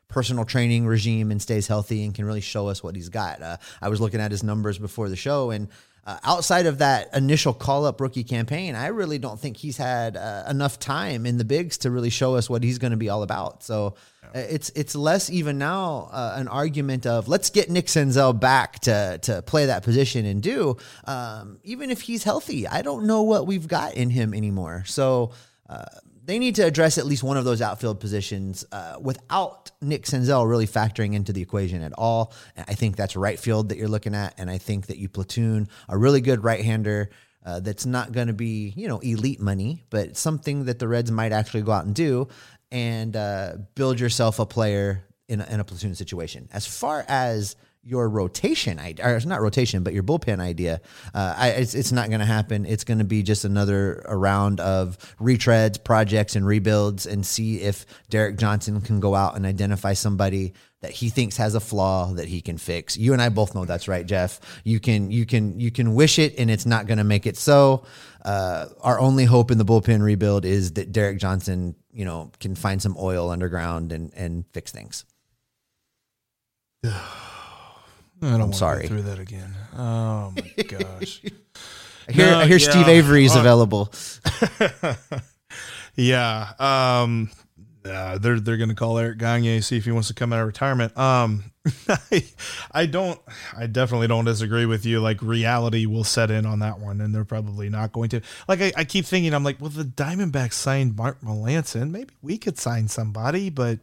personal 0.08 0.44
training 0.44 0.86
regime 0.86 1.30
and 1.30 1.40
stays 1.40 1.66
healthy 1.66 2.04
and 2.04 2.14
can 2.14 2.24
really 2.24 2.40
show 2.40 2.68
us 2.68 2.82
what 2.82 2.96
he's 2.96 3.10
got. 3.10 3.42
Uh, 3.42 3.58
I 3.82 3.88
was 3.88 4.00
looking 4.00 4.20
at 4.20 4.30
his 4.30 4.42
numbers 4.42 4.78
before 4.78 5.08
the 5.10 5.16
show 5.16 5.50
and 5.50 5.68
uh, 6.06 6.18
outside 6.24 6.66
of 6.66 6.78
that 6.78 7.14
initial 7.14 7.52
call 7.52 7.84
up 7.84 8.00
rookie 8.00 8.24
campaign, 8.24 8.74
I 8.74 8.86
really 8.88 9.18
don't 9.18 9.38
think 9.38 9.56
he's 9.56 9.76
had 9.76 10.16
uh, 10.16 10.44
enough 10.48 10.78
time 10.78 11.26
in 11.26 11.38
the 11.38 11.44
bigs 11.44 11.78
to 11.78 11.90
really 11.90 12.10
show 12.10 12.36
us 12.36 12.48
what 12.48 12.62
he's 12.62 12.78
going 12.78 12.92
to 12.92 12.96
be 12.96 13.08
all 13.08 13.22
about. 13.22 13.62
So 13.62 13.94
yeah. 14.22 14.40
Uh, 14.40 14.46
it's 14.50 14.70
it's 14.70 14.94
less 14.94 15.30
even 15.30 15.58
now 15.58 16.08
uh, 16.12 16.34
an 16.36 16.48
argument 16.48 17.06
of 17.06 17.28
let's 17.28 17.50
get 17.50 17.70
Nick 17.70 17.86
Senzel 17.86 18.38
back 18.38 18.80
to 18.80 19.18
to 19.22 19.42
play 19.42 19.66
that 19.66 19.82
position 19.82 20.26
and 20.26 20.42
do. 20.42 20.76
Um, 21.04 21.58
even 21.62 21.90
if 21.90 22.00
he's 22.02 22.24
healthy, 22.24 22.66
I 22.66 22.82
don't 22.82 23.06
know 23.06 23.22
what 23.22 23.46
we've 23.46 23.68
got 23.68 23.94
in 23.94 24.10
him 24.10 24.34
anymore. 24.34 24.84
So 24.86 25.32
uh, 25.68 25.84
they 26.28 26.38
need 26.38 26.56
to 26.56 26.62
address 26.62 26.98
at 26.98 27.06
least 27.06 27.22
one 27.22 27.38
of 27.38 27.46
those 27.46 27.62
outfield 27.62 28.00
positions 28.00 28.62
uh, 28.70 28.96
without 29.00 29.70
Nick 29.80 30.02
Senzel 30.04 30.46
really 30.46 30.66
factoring 30.66 31.14
into 31.14 31.32
the 31.32 31.40
equation 31.40 31.80
at 31.80 31.94
all. 31.96 32.34
I 32.54 32.74
think 32.74 32.96
that's 32.96 33.16
right 33.16 33.40
field 33.40 33.70
that 33.70 33.78
you're 33.78 33.88
looking 33.88 34.14
at, 34.14 34.34
and 34.36 34.50
I 34.50 34.58
think 34.58 34.88
that 34.88 34.98
you 34.98 35.08
platoon 35.08 35.68
a 35.88 35.96
really 35.96 36.20
good 36.20 36.44
right-hander 36.44 37.08
uh, 37.46 37.60
that's 37.60 37.86
not 37.86 38.12
going 38.12 38.26
to 38.26 38.34
be 38.34 38.74
you 38.76 38.88
know 38.88 38.98
elite 38.98 39.40
money, 39.40 39.84
but 39.88 40.18
something 40.18 40.66
that 40.66 40.78
the 40.78 40.86
Reds 40.86 41.10
might 41.10 41.32
actually 41.32 41.62
go 41.62 41.72
out 41.72 41.86
and 41.86 41.94
do 41.94 42.28
and 42.70 43.16
uh, 43.16 43.54
build 43.74 43.98
yourself 43.98 44.38
a 44.38 44.44
player 44.44 45.04
in 45.28 45.40
a, 45.40 45.46
in 45.46 45.60
a 45.60 45.64
platoon 45.64 45.94
situation. 45.94 46.46
As 46.52 46.66
far 46.66 47.06
as 47.08 47.56
your 47.82 48.08
rotation 48.08 48.78
idea, 48.78 49.06
or 49.06 49.16
it's 49.16 49.24
not 49.24 49.40
rotation, 49.40 49.82
but 49.82 49.94
your 49.94 50.02
bullpen 50.02 50.40
idea. 50.40 50.80
Uh, 51.14 51.34
I, 51.36 51.48
it's, 51.50 51.74
it's 51.74 51.92
not 51.92 52.08
going 52.08 52.20
to 52.20 52.26
happen. 52.26 52.66
It's 52.66 52.84
going 52.84 52.98
to 52.98 53.04
be 53.04 53.22
just 53.22 53.44
another 53.44 54.04
round 54.08 54.60
of 54.60 54.98
retreads, 55.18 55.82
projects, 55.82 56.36
and 56.36 56.46
rebuilds, 56.46 57.06
and 57.06 57.24
see 57.24 57.60
if 57.60 57.86
Derek 58.10 58.36
Johnson 58.36 58.80
can 58.80 59.00
go 59.00 59.14
out 59.14 59.36
and 59.36 59.46
identify 59.46 59.94
somebody 59.94 60.52
that 60.80 60.90
he 60.90 61.08
thinks 61.08 61.36
has 61.38 61.54
a 61.54 61.60
flaw 61.60 62.12
that 62.12 62.28
he 62.28 62.40
can 62.40 62.58
fix. 62.58 62.96
You 62.96 63.12
and 63.12 63.22
I 63.22 63.30
both 63.30 63.54
know 63.54 63.64
that's 63.64 63.88
right, 63.88 64.06
Jeff. 64.06 64.40
You 64.64 64.80
can 64.80 65.10
you 65.10 65.24
can 65.24 65.58
you 65.58 65.70
can 65.70 65.94
wish 65.94 66.18
it, 66.18 66.38
and 66.38 66.50
it's 66.50 66.66
not 66.66 66.86
going 66.86 66.98
to 66.98 67.04
make 67.04 67.26
it 67.26 67.36
so. 67.36 67.84
Uh, 68.24 68.66
our 68.80 69.00
only 69.00 69.24
hope 69.24 69.50
in 69.50 69.58
the 69.58 69.64
bullpen 69.64 70.02
rebuild 70.02 70.44
is 70.44 70.72
that 70.72 70.92
Derek 70.92 71.18
Johnson, 71.18 71.74
you 71.92 72.04
know, 72.04 72.30
can 72.40 72.54
find 72.54 72.82
some 72.82 72.96
oil 72.98 73.30
underground 73.30 73.92
and 73.92 74.12
and 74.14 74.44
fix 74.52 74.72
things. 74.72 75.04
I 78.22 78.30
don't 78.30 78.40
am 78.40 78.52
sorry. 78.52 78.82
Go 78.82 78.88
through 78.88 79.02
that 79.02 79.18
again. 79.18 79.54
Oh 79.76 80.32
my 80.34 80.62
gosh. 80.62 81.22
I 82.08 82.12
hear, 82.12 82.26
no, 82.26 82.38
I 82.38 82.46
hear 82.46 82.56
yeah. 82.56 82.70
Steve 82.70 82.88
Avery's 82.88 83.36
uh, 83.36 83.40
available. 83.40 83.92
yeah. 85.94 86.52
Um, 86.58 87.30
uh, 87.84 88.18
they're 88.18 88.40
they're 88.40 88.56
going 88.56 88.68
to 88.68 88.74
call 88.74 88.98
Eric 88.98 89.18
Gagne 89.18 89.60
see 89.60 89.76
if 89.76 89.84
he 89.84 89.92
wants 89.92 90.08
to 90.08 90.14
come 90.14 90.32
out 90.32 90.40
of 90.40 90.46
retirement. 90.46 90.96
Um, 90.96 91.44
I, 91.88 92.24
I 92.72 92.86
don't. 92.86 93.20
I 93.56 93.66
definitely 93.66 94.08
don't 94.08 94.24
disagree 94.24 94.66
with 94.66 94.84
you. 94.84 95.00
Like 95.00 95.22
reality 95.22 95.86
will 95.86 96.04
set 96.04 96.30
in 96.30 96.46
on 96.46 96.60
that 96.60 96.80
one, 96.80 97.00
and 97.00 97.14
they're 97.14 97.24
probably 97.24 97.68
not 97.68 97.92
going 97.92 98.08
to. 98.10 98.20
Like 98.46 98.60
I, 98.60 98.72
I 98.76 98.84
keep 98.84 99.04
thinking, 99.04 99.34
I'm 99.34 99.44
like, 99.44 99.60
well, 99.60 99.70
the 99.70 99.84
Diamondbacks 99.84 100.54
signed 100.54 100.96
Mark 100.96 101.20
Melancon. 101.20 101.90
Maybe 101.90 102.14
we 102.22 102.38
could 102.38 102.58
sign 102.58 102.88
somebody, 102.88 103.50
but 103.50 103.78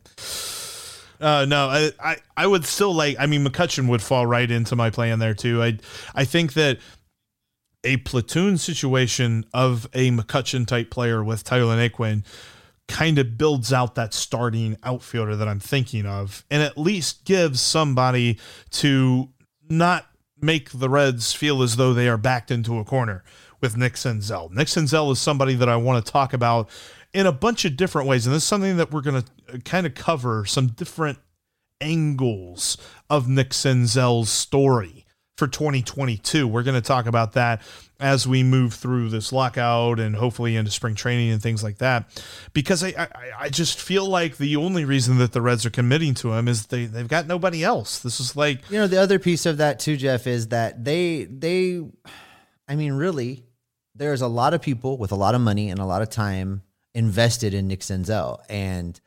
uh, 1.19 1.45
no, 1.45 1.67
I, 1.67 1.91
I, 1.99 2.17
I 2.35 2.47
would 2.47 2.65
still 2.65 2.93
like. 2.93 3.17
I 3.19 3.25
mean, 3.25 3.45
McCutchen 3.45 3.87
would 3.89 4.01
fall 4.01 4.25
right 4.25 4.49
into 4.49 4.75
my 4.75 4.89
plan 4.89 5.19
there 5.19 5.33
too. 5.33 5.61
I, 5.61 5.77
I 6.13 6.25
think 6.25 6.53
that 6.53 6.79
a 7.83 7.97
platoon 7.97 8.57
situation 8.57 9.45
of 9.53 9.87
a 9.93 10.11
McCutchen 10.11 10.65
type 10.65 10.89
player 10.89 11.23
with 11.23 11.43
Tyler 11.43 11.77
Naquin 11.77 12.25
kind 12.87 13.17
of 13.17 13.37
builds 13.37 13.71
out 13.71 13.95
that 13.95 14.13
starting 14.13 14.77
outfielder 14.83 15.35
that 15.35 15.47
I'm 15.47 15.59
thinking 15.59 16.05
of, 16.05 16.45
and 16.51 16.61
at 16.61 16.77
least 16.77 17.25
gives 17.25 17.61
somebody 17.61 18.39
to 18.71 19.29
not 19.69 20.07
make 20.41 20.69
the 20.71 20.89
Reds 20.89 21.33
feel 21.33 21.63
as 21.63 21.77
though 21.77 21.93
they 21.93 22.07
are 22.07 22.17
backed 22.17 22.51
into 22.51 22.77
a 22.79 22.83
corner 22.83 23.23
with 23.61 23.77
Nick 23.77 23.93
Senzel. 23.93 24.51
Nick 24.51 24.67
Senzel 24.67 25.11
is 25.11 25.19
somebody 25.19 25.55
that 25.55 25.69
I 25.69 25.75
want 25.75 26.05
to 26.05 26.11
talk 26.11 26.33
about 26.33 26.69
in 27.15 27.25
a 27.25 27.31
bunch 27.31 27.63
of 27.63 27.77
different 27.77 28.09
ways. 28.09 28.27
And 28.27 28.35
this 28.35 28.43
is 28.43 28.49
something 28.49 28.75
that 28.75 28.91
we're 28.91 29.01
going 29.01 29.23
to 29.23 29.55
uh, 29.55 29.57
kind 29.59 29.87
of 29.87 29.95
cover 29.95 30.45
some 30.45 30.67
different 30.67 31.17
angles 31.79 32.77
of 33.09 33.29
Nick 33.29 33.51
Senzel's 33.51 34.29
story 34.29 35.05
for 35.37 35.47
2022. 35.47 36.45
We're 36.45 36.63
going 36.63 36.75
to 36.75 36.85
talk 36.85 37.05
about 37.05 37.31
that 37.33 37.61
as 38.01 38.27
we 38.27 38.43
move 38.43 38.73
through 38.73 39.09
this 39.09 39.31
lockout 39.31 39.97
and 39.97 40.13
hopefully 40.13 40.57
into 40.57 40.71
spring 40.71 40.93
training 40.93 41.31
and 41.31 41.41
things 41.41 41.63
like 41.63 41.77
that. 41.77 42.21
Because 42.51 42.83
I, 42.83 42.89
I, 42.89 43.07
I 43.39 43.49
just 43.49 43.79
feel 43.79 44.05
like 44.05 44.35
the 44.35 44.57
only 44.57 44.83
reason 44.83 45.17
that 45.19 45.31
the 45.31 45.41
Reds 45.41 45.65
are 45.65 45.69
committing 45.69 46.15
to 46.15 46.33
him 46.33 46.49
is 46.49 46.65
they, 46.65 46.85
they've 46.85 47.07
got 47.07 47.27
nobody 47.27 47.63
else. 47.63 47.99
This 47.99 48.19
is 48.19 48.35
like 48.35 48.69
you 48.69 48.77
know 48.77 48.87
the 48.87 48.99
other 48.99 49.19
piece 49.19 49.45
of 49.45 49.57
that 49.57 49.79
too, 49.79 49.95
Jeff, 49.95 50.27
is 50.27 50.49
that 50.49 50.83
they 50.83 51.23
they 51.23 51.81
I 52.67 52.75
mean 52.75 52.91
really 52.91 53.45
there's 53.95 54.21
a 54.21 54.27
lot 54.27 54.53
of 54.53 54.61
people 54.61 54.97
with 54.97 55.13
a 55.13 55.15
lot 55.15 55.33
of 55.33 55.39
money 55.39 55.69
and 55.69 55.79
a 55.79 55.85
lot 55.85 56.01
of 56.01 56.09
time 56.09 56.61
invested 56.95 57.53
in 57.53 57.67
Nick 57.67 57.81
Senzel. 57.81 58.39
And 58.49 58.99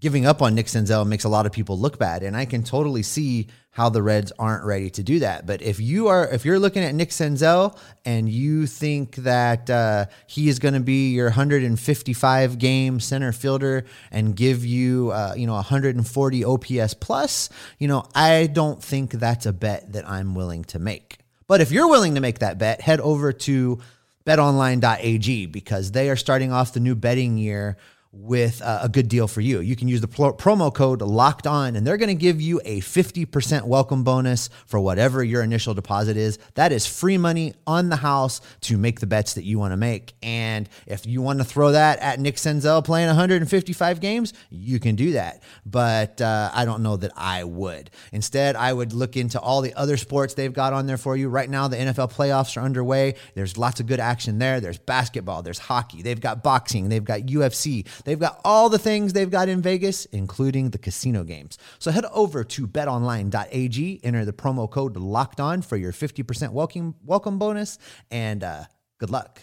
giving 0.00 0.26
up 0.26 0.42
on 0.42 0.54
Nick 0.54 0.66
Senzel 0.66 1.06
makes 1.06 1.24
a 1.24 1.28
lot 1.28 1.46
of 1.46 1.52
people 1.52 1.78
look 1.78 1.98
bad, 1.98 2.22
and 2.22 2.36
I 2.36 2.44
can 2.44 2.62
totally 2.62 3.02
see 3.02 3.46
how 3.70 3.88
the 3.88 4.02
Reds 4.02 4.32
aren't 4.38 4.64
ready 4.64 4.90
to 4.90 5.02
do 5.02 5.18
that. 5.20 5.46
But 5.46 5.62
if 5.62 5.80
you 5.80 6.08
are, 6.08 6.26
if 6.28 6.44
you're 6.44 6.58
looking 6.58 6.82
at 6.82 6.94
Nick 6.94 7.10
Senzel 7.10 7.78
and 8.04 8.28
you 8.28 8.66
think 8.66 9.16
that 9.16 9.68
uh, 9.70 10.06
he 10.26 10.48
is 10.48 10.58
going 10.58 10.74
to 10.74 10.80
be 10.80 11.12
your 11.12 11.26
155 11.26 12.58
game 12.58 13.00
center 13.00 13.32
fielder 13.32 13.84
and 14.10 14.34
give 14.34 14.64
you, 14.64 15.10
uh, 15.12 15.34
you 15.36 15.46
know, 15.46 15.54
140 15.54 16.44
OPS 16.44 16.94
plus, 16.94 17.48
you 17.78 17.88
know, 17.88 18.04
I 18.14 18.46
don't 18.46 18.82
think 18.82 19.12
that's 19.12 19.46
a 19.46 19.52
bet 19.52 19.92
that 19.92 20.08
I'm 20.08 20.34
willing 20.34 20.64
to 20.64 20.78
make. 20.78 21.18
But 21.46 21.60
if 21.60 21.70
you're 21.70 21.88
willing 21.88 22.16
to 22.16 22.20
make 22.20 22.40
that 22.40 22.58
bet, 22.58 22.80
head 22.80 23.00
over 23.00 23.32
to 23.32 23.78
betonline.ag 24.26 25.46
because 25.46 25.92
they 25.92 26.10
are 26.10 26.16
starting 26.16 26.52
off 26.52 26.72
the 26.72 26.80
new 26.80 26.94
betting 26.94 27.38
year 27.38 27.76
with 28.16 28.62
uh, 28.62 28.80
a 28.82 28.88
good 28.88 29.08
deal 29.08 29.28
for 29.28 29.40
you. 29.40 29.60
You 29.60 29.76
can 29.76 29.88
use 29.88 30.00
the 30.00 30.08
pro- 30.08 30.32
promo 30.34 30.72
code 30.72 31.02
locked 31.02 31.46
on 31.46 31.76
and 31.76 31.86
they're 31.86 31.96
going 31.96 32.08
to 32.08 32.14
give 32.14 32.40
you 32.40 32.60
a 32.64 32.80
50% 32.80 33.64
welcome 33.64 34.04
bonus 34.04 34.48
for 34.66 34.80
whatever 34.80 35.22
your 35.22 35.42
initial 35.42 35.74
deposit 35.74 36.16
is. 36.16 36.38
That 36.54 36.72
is 36.72 36.86
free 36.86 37.18
money 37.18 37.54
on 37.66 37.88
the 37.88 37.96
house 37.96 38.40
to 38.62 38.78
make 38.78 39.00
the 39.00 39.06
bets 39.06 39.34
that 39.34 39.44
you 39.44 39.58
want 39.58 39.72
to 39.72 39.76
make. 39.76 40.14
And 40.22 40.68
if 40.86 41.06
you 41.06 41.20
want 41.20 41.38
to 41.40 41.44
throw 41.44 41.72
that 41.72 41.98
at 41.98 42.18
Nick 42.18 42.36
Senzel 42.36 42.84
playing 42.84 43.08
155 43.08 44.00
games, 44.00 44.32
you 44.50 44.80
can 44.80 44.96
do 44.96 45.12
that. 45.12 45.42
But 45.64 46.20
uh, 46.20 46.50
I 46.52 46.64
don't 46.64 46.82
know 46.82 46.96
that 46.96 47.12
I 47.16 47.44
would. 47.44 47.90
Instead, 48.12 48.56
I 48.56 48.72
would 48.72 48.92
look 48.92 49.16
into 49.16 49.38
all 49.40 49.60
the 49.60 49.74
other 49.74 49.96
sports 49.96 50.34
they've 50.34 50.52
got 50.52 50.72
on 50.72 50.86
there 50.86 50.96
for 50.96 51.16
you. 51.16 51.28
Right 51.28 51.50
now, 51.50 51.68
the 51.68 51.76
NFL 51.76 52.12
playoffs 52.12 52.56
are 52.56 52.60
underway. 52.60 53.14
There's 53.34 53.58
lots 53.58 53.80
of 53.80 53.86
good 53.86 54.00
action 54.00 54.38
there. 54.38 54.60
There's 54.60 54.78
basketball, 54.78 55.42
there's 55.42 55.58
hockey, 55.58 56.02
they've 56.02 56.20
got 56.20 56.42
boxing, 56.42 56.88
they've 56.88 57.04
got 57.04 57.22
UFC. 57.22 57.86
They've 58.06 58.18
got 58.18 58.40
all 58.44 58.68
the 58.68 58.78
things 58.78 59.12
they've 59.12 59.28
got 59.28 59.48
in 59.48 59.60
Vegas, 59.60 60.04
including 60.06 60.70
the 60.70 60.78
casino 60.78 61.24
games. 61.24 61.58
So 61.80 61.90
head 61.90 62.04
over 62.12 62.44
to 62.44 62.66
betonline.ag, 62.68 64.00
enter 64.04 64.24
the 64.24 64.32
promo 64.32 64.70
code 64.70 64.96
locked 64.96 65.40
on 65.40 65.60
for 65.60 65.76
your 65.76 65.90
50% 65.90 66.52
welcome, 66.52 66.94
welcome 67.04 67.40
bonus, 67.40 67.78
and 68.08 68.44
uh, 68.44 68.64
good 68.98 69.10
luck. 69.10 69.40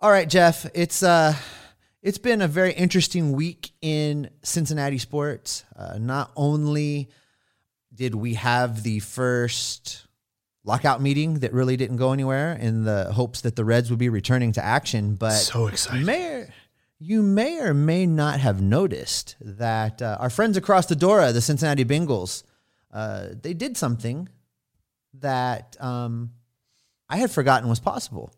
All 0.00 0.10
right, 0.10 0.28
Jeff, 0.28 0.66
it's 0.74 1.02
uh 1.02 1.34
it's 2.02 2.18
been 2.18 2.42
a 2.42 2.48
very 2.48 2.72
interesting 2.72 3.32
week 3.32 3.70
in 3.80 4.28
Cincinnati 4.42 4.98
sports. 4.98 5.64
Uh, 5.74 5.96
not 5.98 6.32
only 6.36 7.08
did 7.94 8.14
we 8.14 8.34
have 8.34 8.82
the 8.82 8.98
first 8.98 10.06
lockout 10.64 11.00
meeting 11.00 11.40
that 11.40 11.52
really 11.52 11.76
didn't 11.76 11.96
go 11.96 12.12
anywhere 12.12 12.54
in 12.54 12.84
the 12.84 13.12
hopes 13.12 13.42
that 13.42 13.54
the 13.54 13.64
Reds 13.64 13.90
would 13.90 13.98
be 13.98 14.08
returning 14.08 14.52
to 14.52 14.64
action. 14.64 15.14
But 15.14 15.32
So 15.32 15.66
excited. 15.66 16.00
You 16.00 16.06
may, 16.06 16.46
you 16.98 17.22
may 17.22 17.60
or 17.60 17.74
may 17.74 18.06
not 18.06 18.40
have 18.40 18.60
noticed 18.62 19.36
that 19.40 20.00
uh, 20.00 20.16
our 20.20 20.30
friends 20.30 20.56
across 20.56 20.86
the 20.86 20.96
Dora, 20.96 21.32
the 21.32 21.42
Cincinnati 21.42 21.84
Bengals, 21.84 22.42
uh, 22.92 23.28
they 23.40 23.52
did 23.52 23.76
something 23.76 24.28
that 25.20 25.76
um, 25.80 26.30
I 27.08 27.18
had 27.18 27.30
forgotten 27.30 27.68
was 27.68 27.80
possible. 27.80 28.32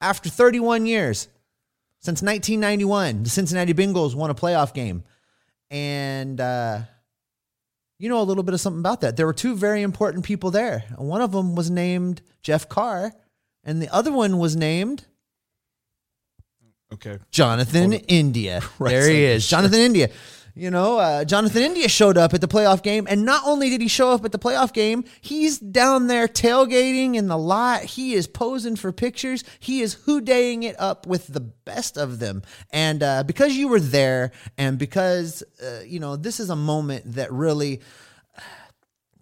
After 0.00 0.28
31 0.28 0.86
years, 0.86 1.28
since 2.00 2.22
1991, 2.22 3.24
the 3.24 3.30
Cincinnati 3.30 3.74
Bengals 3.74 4.14
won 4.14 4.30
a 4.30 4.34
playoff 4.34 4.72
game. 4.72 5.02
And 5.70 6.40
uh, 6.40 6.82
you 7.98 8.08
know 8.08 8.20
a 8.20 8.22
little 8.22 8.42
bit 8.42 8.54
of 8.54 8.60
something 8.60 8.80
about 8.80 9.00
that. 9.00 9.16
There 9.16 9.26
were 9.26 9.32
two 9.32 9.56
very 9.56 9.82
important 9.82 10.24
people 10.24 10.50
there. 10.50 10.84
One 10.96 11.20
of 11.20 11.32
them 11.32 11.54
was 11.54 11.70
named 11.70 12.22
Jeff 12.42 12.68
Carr, 12.68 13.12
and 13.64 13.82
the 13.82 13.92
other 13.92 14.12
one 14.12 14.38
was 14.38 14.56
named 14.56 15.06
Okay. 16.92 17.18
Jonathan 17.30 17.92
India. 17.92 18.62
Right 18.78 18.90
there 18.90 19.10
he 19.10 19.24
is, 19.24 19.46
Jonathan 19.46 19.80
India. 19.90 20.08
You 20.58 20.72
know, 20.72 20.98
uh, 20.98 21.24
Jonathan 21.24 21.62
India 21.62 21.88
showed 21.88 22.18
up 22.18 22.34
at 22.34 22.40
the 22.40 22.48
playoff 22.48 22.82
game, 22.82 23.06
and 23.08 23.24
not 23.24 23.44
only 23.46 23.70
did 23.70 23.80
he 23.80 23.86
show 23.86 24.10
up 24.10 24.24
at 24.24 24.32
the 24.32 24.40
playoff 24.40 24.72
game, 24.72 25.04
he's 25.20 25.60
down 25.60 26.08
there 26.08 26.26
tailgating 26.26 27.14
in 27.14 27.28
the 27.28 27.38
lot. 27.38 27.84
He 27.84 28.14
is 28.14 28.26
posing 28.26 28.74
for 28.74 28.90
pictures. 28.90 29.44
He 29.60 29.82
is 29.82 29.94
hoodaying 29.94 30.64
it 30.64 30.74
up 30.80 31.06
with 31.06 31.28
the 31.28 31.38
best 31.38 31.96
of 31.96 32.18
them. 32.18 32.42
And 32.70 33.04
uh, 33.04 33.22
because 33.22 33.54
you 33.54 33.68
were 33.68 33.78
there, 33.78 34.32
and 34.56 34.78
because 34.78 35.44
uh, 35.62 35.82
you 35.86 36.00
know 36.00 36.16
this 36.16 36.40
is 36.40 36.50
a 36.50 36.56
moment 36.56 37.14
that 37.14 37.32
really 37.32 37.80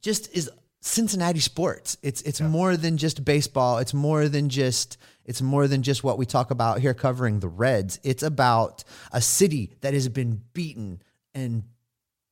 just 0.00 0.34
is 0.34 0.50
Cincinnati 0.80 1.40
sports. 1.40 1.98
It's 2.02 2.22
it's 2.22 2.40
more 2.40 2.78
than 2.78 2.96
just 2.96 3.26
baseball. 3.26 3.76
It's 3.76 3.92
more 3.92 4.30
than 4.30 4.48
just 4.48 4.96
it's 5.26 5.42
more 5.42 5.68
than 5.68 5.82
just 5.82 6.02
what 6.02 6.16
we 6.16 6.24
talk 6.24 6.50
about 6.50 6.80
here 6.80 6.94
covering 6.94 7.40
the 7.40 7.48
Reds. 7.48 8.00
It's 8.02 8.22
about 8.22 8.84
a 9.12 9.20
city 9.20 9.76
that 9.82 9.92
has 9.92 10.08
been 10.08 10.40
beaten 10.54 11.02
and 11.36 11.62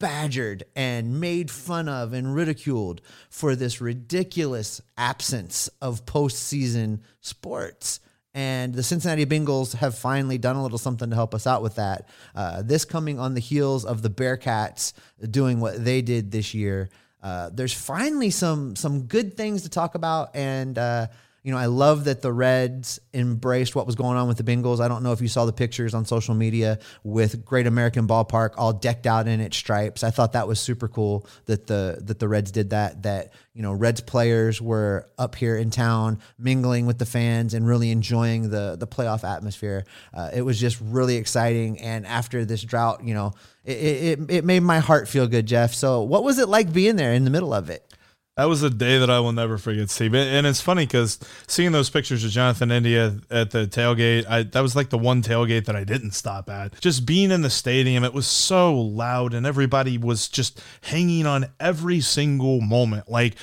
badgered 0.00 0.64
and 0.74 1.20
made 1.20 1.50
fun 1.50 1.88
of 1.88 2.12
and 2.12 2.34
ridiculed 2.34 3.00
for 3.30 3.54
this 3.54 3.80
ridiculous 3.80 4.80
absence 4.96 5.68
of 5.80 6.04
postseason 6.04 7.00
sports. 7.20 8.00
And 8.36 8.74
the 8.74 8.82
Cincinnati 8.82 9.24
Bengals 9.24 9.74
have 9.76 9.96
finally 9.96 10.38
done 10.38 10.56
a 10.56 10.62
little 10.62 10.78
something 10.78 11.10
to 11.10 11.14
help 11.14 11.34
us 11.34 11.46
out 11.46 11.62
with 11.62 11.76
that. 11.76 12.08
Uh, 12.34 12.62
this 12.62 12.84
coming 12.84 13.20
on 13.20 13.34
the 13.34 13.40
heels 13.40 13.84
of 13.84 14.02
the 14.02 14.10
Bearcats 14.10 14.92
doing 15.30 15.60
what 15.60 15.84
they 15.84 16.02
did 16.02 16.32
this 16.32 16.52
year. 16.52 16.88
Uh, 17.22 17.50
there's 17.52 17.72
finally 17.72 18.30
some 18.30 18.74
some 18.74 19.02
good 19.02 19.36
things 19.36 19.62
to 19.62 19.68
talk 19.70 19.94
about, 19.94 20.34
and 20.34 20.76
uh, 20.76 21.06
you 21.44 21.52
know 21.52 21.58
I 21.58 21.66
love 21.66 22.04
that 22.04 22.22
the 22.22 22.32
Reds 22.32 22.98
embraced 23.12 23.76
what 23.76 23.84
was 23.86 23.94
going 23.94 24.16
on 24.16 24.26
with 24.26 24.38
the 24.38 24.42
Bengals. 24.42 24.80
I 24.80 24.88
don't 24.88 25.02
know 25.02 25.12
if 25.12 25.20
you 25.20 25.28
saw 25.28 25.44
the 25.44 25.52
pictures 25.52 25.92
on 25.92 26.06
social 26.06 26.34
media 26.34 26.78
with 27.04 27.44
Great 27.44 27.66
American 27.66 28.08
Ballpark 28.08 28.54
all 28.56 28.72
decked 28.72 29.06
out 29.06 29.28
in 29.28 29.40
its 29.40 29.56
stripes. 29.56 30.02
I 30.02 30.10
thought 30.10 30.32
that 30.32 30.48
was 30.48 30.58
super 30.58 30.88
cool 30.88 31.26
that 31.44 31.66
the 31.66 31.98
that 32.00 32.18
the 32.18 32.28
Reds 32.28 32.50
did 32.50 32.70
that. 32.70 33.02
That 33.02 33.34
you 33.52 33.60
know 33.60 33.72
Reds 33.72 34.00
players 34.00 34.60
were 34.62 35.06
up 35.18 35.34
here 35.34 35.56
in 35.56 35.70
town 35.70 36.18
mingling 36.38 36.86
with 36.86 36.98
the 36.98 37.06
fans 37.06 37.52
and 37.52 37.66
really 37.66 37.90
enjoying 37.90 38.48
the 38.48 38.76
the 38.80 38.86
playoff 38.86 39.22
atmosphere. 39.22 39.84
Uh, 40.14 40.30
it 40.32 40.42
was 40.42 40.58
just 40.58 40.80
really 40.80 41.16
exciting. 41.16 41.78
And 41.78 42.06
after 42.06 42.46
this 42.46 42.62
drought, 42.62 43.04
you 43.04 43.12
know 43.12 43.34
it, 43.64 43.72
it, 43.72 44.30
it 44.30 44.44
made 44.44 44.60
my 44.60 44.78
heart 44.78 45.08
feel 45.08 45.26
good, 45.26 45.46
Jeff. 45.46 45.74
So, 45.74 46.02
what 46.02 46.24
was 46.24 46.38
it 46.38 46.48
like 46.48 46.72
being 46.72 46.96
there 46.96 47.12
in 47.12 47.24
the 47.24 47.30
middle 47.30 47.54
of 47.54 47.70
it? 47.70 47.93
That 48.36 48.46
was 48.46 48.64
a 48.64 48.70
day 48.70 48.98
that 48.98 49.10
I 49.10 49.20
will 49.20 49.32
never 49.32 49.58
forget, 49.58 49.90
Steve. 49.90 50.12
And 50.12 50.44
it's 50.44 50.60
funny 50.60 50.86
because 50.86 51.20
seeing 51.46 51.70
those 51.70 51.88
pictures 51.88 52.24
of 52.24 52.32
Jonathan 52.32 52.72
India 52.72 53.18
at 53.30 53.52
the 53.52 53.66
tailgate, 53.66 54.26
I, 54.28 54.42
that 54.42 54.60
was 54.60 54.74
like 54.74 54.90
the 54.90 54.98
one 54.98 55.22
tailgate 55.22 55.66
that 55.66 55.76
I 55.76 55.84
didn't 55.84 56.12
stop 56.12 56.50
at. 56.50 56.80
Just 56.80 57.06
being 57.06 57.30
in 57.30 57.42
the 57.42 57.50
stadium, 57.50 58.02
it 58.02 58.12
was 58.12 58.26
so 58.26 58.74
loud 58.74 59.34
and 59.34 59.46
everybody 59.46 59.98
was 59.98 60.28
just 60.28 60.60
hanging 60.80 61.26
on 61.26 61.46
every 61.60 62.00
single 62.00 62.60
moment. 62.60 63.08
Like, 63.08 63.36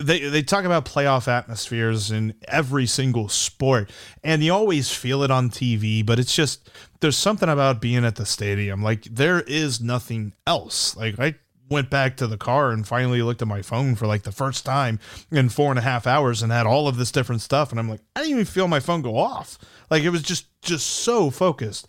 they, 0.00 0.28
they 0.28 0.42
talk 0.42 0.64
about 0.64 0.84
playoff 0.84 1.28
atmospheres 1.28 2.10
in 2.10 2.34
every 2.48 2.86
single 2.86 3.28
sport 3.28 3.90
and 4.22 4.42
you 4.42 4.52
always 4.52 4.90
feel 4.90 5.22
it 5.22 5.30
on 5.30 5.48
TV 5.48 6.04
but 6.04 6.18
it's 6.18 6.36
just 6.36 6.68
there's 7.00 7.16
something 7.16 7.48
about 7.48 7.80
being 7.80 8.04
at 8.04 8.16
the 8.16 8.26
stadium 8.26 8.82
like 8.82 9.04
there 9.04 9.40
is 9.40 9.80
nothing 9.80 10.34
else 10.46 10.94
like 10.96 11.18
I 11.18 11.36
went 11.68 11.90
back 11.90 12.16
to 12.16 12.26
the 12.26 12.36
car 12.36 12.70
and 12.70 12.86
finally 12.86 13.22
looked 13.22 13.42
at 13.42 13.48
my 13.48 13.62
phone 13.62 13.94
for 13.94 14.06
like 14.06 14.22
the 14.22 14.32
first 14.32 14.64
time 14.64 14.98
in 15.30 15.48
four 15.48 15.70
and 15.70 15.78
a 15.78 15.82
half 15.82 16.06
hours 16.06 16.42
and 16.42 16.52
had 16.52 16.66
all 16.66 16.88
of 16.88 16.96
this 16.96 17.10
different 17.10 17.42
stuff. 17.42 17.70
And 17.70 17.80
I'm 17.80 17.88
like 17.88 18.00
I 18.14 18.20
didn't 18.20 18.32
even 18.32 18.44
feel 18.44 18.68
my 18.68 18.80
phone 18.80 19.02
go 19.02 19.16
off. 19.16 19.58
Like 19.90 20.02
it 20.02 20.10
was 20.10 20.22
just 20.22 20.46
just 20.62 20.86
so 20.86 21.30
focused 21.30 21.88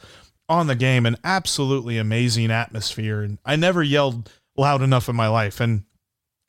on 0.49 0.67
the 0.67 0.75
game 0.75 1.05
an 1.05 1.17
absolutely 1.23 1.97
amazing 1.97 2.51
atmosphere. 2.51 3.21
And 3.21 3.37
I 3.45 3.55
never 3.55 3.83
yelled 3.83 4.31
loud 4.55 4.81
enough 4.81 5.09
in 5.09 5.15
my 5.15 5.27
life. 5.27 5.59
And 5.59 5.83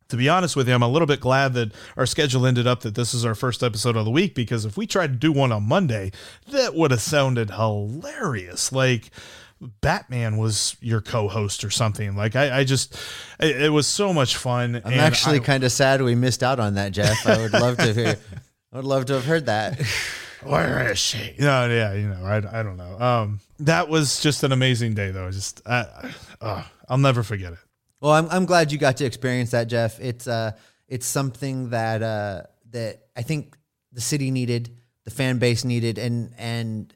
to 0.09 0.17
be 0.17 0.29
honest 0.29 0.57
with 0.57 0.69
you, 0.69 0.75
I'm 0.75 0.83
a 0.83 0.89
little 0.89 1.07
bit 1.07 1.21
glad 1.21 1.53
that 1.55 1.73
our 1.97 2.07
schedule 2.07 2.47
ended 2.47 2.67
up 2.67 2.81
that 2.81 2.95
this 2.95 3.13
is 3.13 3.25
our 3.25 3.35
first 3.35 3.63
episode 3.63 3.97
of 3.97 4.05
the 4.05 4.11
week 4.11 4.35
because 4.35 4.65
if 4.65 4.77
we 4.77 4.87
tried 4.87 5.13
to 5.13 5.19
do 5.19 5.33
one 5.33 5.53
on 5.53 5.65
Monday, 5.65 6.13
that 6.51 6.75
would 6.75 6.91
have 6.91 7.03
sounded 7.03 7.51
hilarious. 7.51 8.73
Like 8.73 9.11
Batman 9.61 10.37
was 10.37 10.77
your 10.81 11.01
co-host 11.01 11.65
or 11.65 11.71
something. 11.71 12.17
Like 12.17 12.37
I, 12.37 12.61
I 12.61 12.65
just, 12.65 12.95
it, 13.41 13.63
it 13.63 13.69
was 13.71 13.87
so 13.87 14.13
much 14.13 14.37
fun. 14.37 14.81
I'm 14.85 15.01
actually 15.01 15.41
kind 15.41 15.65
of 15.65 15.73
sad 15.73 16.03
we 16.03 16.15
missed 16.15 16.43
out 16.43 16.61
on 16.61 16.75
that, 16.75 16.93
Jeff. 16.93 17.27
I 17.27 17.39
would 17.39 17.53
love 17.53 17.77
to 17.79 17.93
hear. 17.93 18.17
I 18.73 18.77
would 18.77 18.85
love 18.85 19.07
to 19.07 19.15
have 19.15 19.25
heard 19.25 19.47
that. 19.47 19.81
Where 20.45 20.93
is 20.93 20.99
she? 20.99 21.35
No, 21.39 21.69
yeah, 21.69 21.95
you 21.95 22.09
know, 22.09 22.25
I, 22.25 22.37
I 22.37 22.63
don't 22.63 22.77
know. 22.77 22.99
Um, 23.01 23.41
that 23.59 23.89
was 23.89 24.21
just 24.21 24.45
an 24.45 24.53
amazing 24.53 24.95
day, 24.95 25.11
though. 25.11 25.31
Just, 25.33 25.61
uh, 25.67 25.85
uh, 26.41 26.63
I'll 26.89 26.99
never 26.99 27.25
forget 27.25 27.53
it. 27.53 27.59
Well, 28.01 28.13
I'm 28.13 28.29
I'm 28.31 28.47
glad 28.47 28.71
you 28.71 28.79
got 28.79 28.99
to 28.99 29.05
experience 29.05 29.51
that, 29.51 29.67
Jeff. 29.67 29.99
It's 30.01 30.29
uh 30.29 30.53
it's 30.87 31.07
something 31.07 31.71
that 31.71 32.03
uh 32.03 32.43
that 32.71 33.03
I 33.17 33.23
think 33.23 33.57
the 33.93 34.01
city 34.01 34.31
needed, 34.31 34.77
the 35.05 35.11
fan 35.11 35.39
base 35.39 35.65
needed, 35.65 35.99
and 35.99 36.33
and 36.39 36.95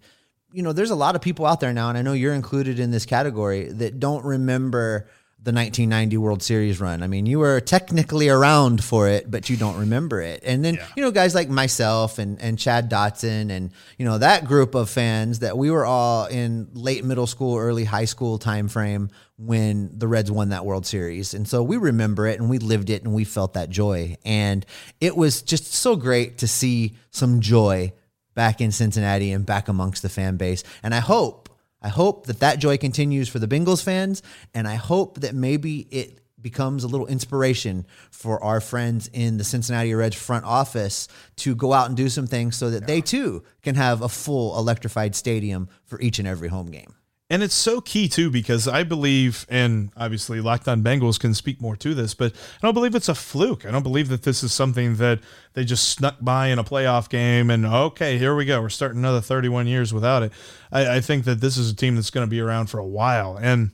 you 0.52 0.62
know, 0.62 0.72
there's 0.72 0.90
a 0.90 0.96
lot 0.96 1.16
of 1.16 1.22
people 1.22 1.46
out 1.46 1.60
there 1.60 1.72
now, 1.72 1.88
and 1.88 1.98
I 1.98 2.02
know 2.02 2.12
you're 2.12 2.34
included 2.34 2.78
in 2.78 2.90
this 2.90 3.06
category 3.06 3.64
that 3.64 3.98
don't 3.98 4.24
remember 4.24 5.08
the 5.44 5.50
1990 5.50 6.18
World 6.18 6.40
Series 6.40 6.80
run. 6.80 7.02
I 7.02 7.08
mean, 7.08 7.26
you 7.26 7.40
were 7.40 7.60
technically 7.60 8.28
around 8.28 8.84
for 8.84 9.08
it, 9.08 9.28
but 9.28 9.50
you 9.50 9.56
don't 9.56 9.76
remember 9.76 10.20
it. 10.20 10.44
And 10.46 10.64
then, 10.64 10.78
you 10.96 11.02
know, 11.02 11.10
guys 11.10 11.34
like 11.34 11.48
myself 11.48 12.20
and, 12.20 12.40
and 12.40 12.56
Chad 12.56 12.88
Dotson 12.88 13.50
and, 13.50 13.72
you 13.98 14.04
know, 14.04 14.18
that 14.18 14.44
group 14.44 14.76
of 14.76 14.88
fans 14.88 15.40
that 15.40 15.58
we 15.58 15.68
were 15.68 15.84
all 15.84 16.26
in 16.26 16.68
late 16.74 17.04
middle 17.04 17.26
school, 17.26 17.58
early 17.58 17.82
high 17.82 18.04
school 18.04 18.38
time 18.38 18.68
frame 18.68 19.10
when 19.36 19.90
the 19.98 20.06
Reds 20.06 20.30
won 20.30 20.50
that 20.50 20.64
World 20.64 20.86
Series. 20.86 21.34
And 21.34 21.48
so 21.48 21.64
we 21.64 21.76
remember 21.76 22.28
it 22.28 22.38
and 22.38 22.48
we 22.48 22.58
lived 22.58 22.88
it 22.88 23.02
and 23.02 23.12
we 23.12 23.24
felt 23.24 23.54
that 23.54 23.68
joy. 23.68 24.16
And 24.24 24.64
it 25.00 25.16
was 25.16 25.42
just 25.42 25.74
so 25.74 25.96
great 25.96 26.38
to 26.38 26.46
see 26.46 26.94
some 27.10 27.40
joy 27.40 27.92
back 28.34 28.60
in 28.60 28.72
Cincinnati 28.72 29.32
and 29.32 29.44
back 29.46 29.68
amongst 29.68 30.02
the 30.02 30.08
fan 30.08 30.36
base. 30.36 30.64
And 30.82 30.94
I 30.94 31.00
hope 31.00 31.48
I 31.82 31.88
hope 31.88 32.26
that 32.26 32.40
that 32.40 32.60
joy 32.60 32.78
continues 32.78 33.28
for 33.28 33.40
the 33.40 33.48
Bengals 33.48 33.82
fans, 33.82 34.22
and 34.54 34.68
I 34.68 34.76
hope 34.76 35.20
that 35.20 35.34
maybe 35.34 35.80
it 35.90 36.20
becomes 36.40 36.84
a 36.84 36.88
little 36.88 37.06
inspiration 37.06 37.86
for 38.10 38.42
our 38.42 38.60
friends 38.60 39.08
in 39.12 39.36
the 39.36 39.44
Cincinnati 39.44 39.94
Reds 39.94 40.16
front 40.16 40.44
office 40.44 41.08
to 41.36 41.54
go 41.54 41.72
out 41.72 41.88
and 41.88 41.96
do 41.96 42.08
some 42.08 42.26
things 42.26 42.56
so 42.56 42.70
that 42.70 42.86
they 42.86 43.00
too 43.00 43.42
can 43.62 43.74
have 43.74 44.02
a 44.02 44.08
full 44.08 44.56
electrified 44.58 45.14
stadium 45.14 45.68
for 45.84 46.00
each 46.00 46.18
and 46.18 46.26
every 46.28 46.48
home 46.48 46.70
game. 46.70 46.94
And 47.32 47.42
it's 47.42 47.54
so 47.54 47.80
key 47.80 48.08
too 48.08 48.28
because 48.28 48.68
I 48.68 48.82
believe, 48.82 49.46
and 49.48 49.90
obviously 49.96 50.42
Locked 50.42 50.68
On 50.68 50.82
Bengals 50.82 51.18
can 51.18 51.32
speak 51.32 51.62
more 51.62 51.76
to 51.76 51.94
this, 51.94 52.12
but 52.12 52.34
I 52.34 52.60
don't 52.60 52.74
believe 52.74 52.94
it's 52.94 53.08
a 53.08 53.14
fluke. 53.14 53.64
I 53.64 53.70
don't 53.70 53.82
believe 53.82 54.10
that 54.10 54.22
this 54.22 54.42
is 54.42 54.52
something 54.52 54.96
that 54.96 55.18
they 55.54 55.64
just 55.64 55.88
snuck 55.88 56.16
by 56.20 56.48
in 56.48 56.58
a 56.58 56.64
playoff 56.64 57.08
game 57.08 57.48
and 57.48 57.64
okay, 57.64 58.18
here 58.18 58.36
we 58.36 58.44
go. 58.44 58.60
We're 58.60 58.68
starting 58.68 58.98
another 58.98 59.22
31 59.22 59.66
years 59.66 59.94
without 59.94 60.22
it. 60.22 60.32
I, 60.70 60.96
I 60.96 61.00
think 61.00 61.24
that 61.24 61.40
this 61.40 61.56
is 61.56 61.70
a 61.70 61.74
team 61.74 61.94
that's 61.94 62.10
going 62.10 62.26
to 62.26 62.30
be 62.30 62.38
around 62.38 62.66
for 62.66 62.78
a 62.78 62.86
while. 62.86 63.38
And 63.40 63.70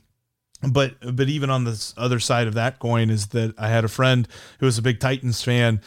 but 0.61 0.95
but 1.15 1.27
even 1.27 1.49
on 1.49 1.65
this 1.65 1.93
other 1.97 2.21
side 2.21 2.47
of 2.47 2.53
that 2.53 2.79
coin 2.79 3.09
is 3.09 3.27
that 3.27 3.53
I 3.57 3.67
had 3.67 3.83
a 3.83 3.89
friend 3.89 4.25
who 4.59 4.67
was 4.67 4.77
a 4.77 4.81
big 4.81 5.01
Titans 5.01 5.41
fan 5.41 5.81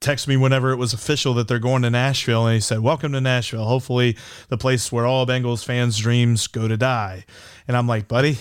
text 0.00 0.28
me 0.28 0.36
whenever 0.36 0.70
it 0.70 0.76
was 0.76 0.92
official 0.92 1.34
that 1.34 1.48
they're 1.48 1.58
going 1.58 1.82
to 1.82 1.90
Nashville, 1.90 2.46
and 2.46 2.54
he 2.54 2.60
said, 2.60 2.80
"Welcome 2.80 3.12
to 3.12 3.20
Nashville. 3.20 3.64
Hopefully, 3.64 4.16
the 4.48 4.58
place 4.58 4.90
where 4.90 5.06
all 5.06 5.26
Bengals 5.26 5.64
fans' 5.64 5.98
dreams 5.98 6.46
go 6.46 6.68
to 6.68 6.76
die." 6.76 7.24
And 7.68 7.76
I'm 7.76 7.86
like, 7.86 8.08
buddy, 8.08 8.38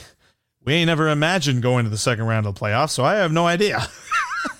we 0.64 0.74
ain't 0.74 0.88
never 0.88 1.10
imagined 1.10 1.62
going 1.62 1.86
to 1.86 1.90
the 1.90 1.98
second 1.98 2.26
round 2.26 2.46
of 2.46 2.56
the 2.56 2.60
playoffs, 2.60 2.92
so 2.92 3.04
I 3.04 3.16
have 3.16 3.32
no 3.32 3.46
idea. 3.48 3.86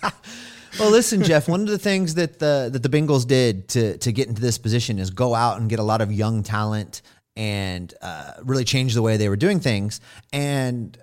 well, 0.80 0.92
listen, 0.92 1.24
Jeff. 1.24 1.48
One 1.48 1.62
of 1.62 1.68
the 1.68 1.80
things 1.80 2.16
that 2.16 2.40
the 2.40 2.70
that 2.72 2.84
the 2.84 2.90
Bengals 2.90 3.28
did 3.28 3.68
to 3.70 3.98
to 3.98 4.12
get 4.12 4.28
into 4.28 4.42
this 4.42 4.58
position 4.58 5.00
is 5.00 5.10
go 5.10 5.34
out 5.34 5.60
and 5.60 5.70
get 5.70 5.80
a 5.80 5.84
lot 5.84 6.02
of 6.02 6.12
young 6.12 6.44
talent 6.44 7.02
and 7.36 7.94
uh, 8.02 8.32
really 8.44 8.64
change 8.64 8.94
the 8.94 9.02
way 9.02 9.18
they 9.18 9.30
were 9.30 9.36
doing 9.36 9.60
things. 9.60 10.00
And 10.32 10.98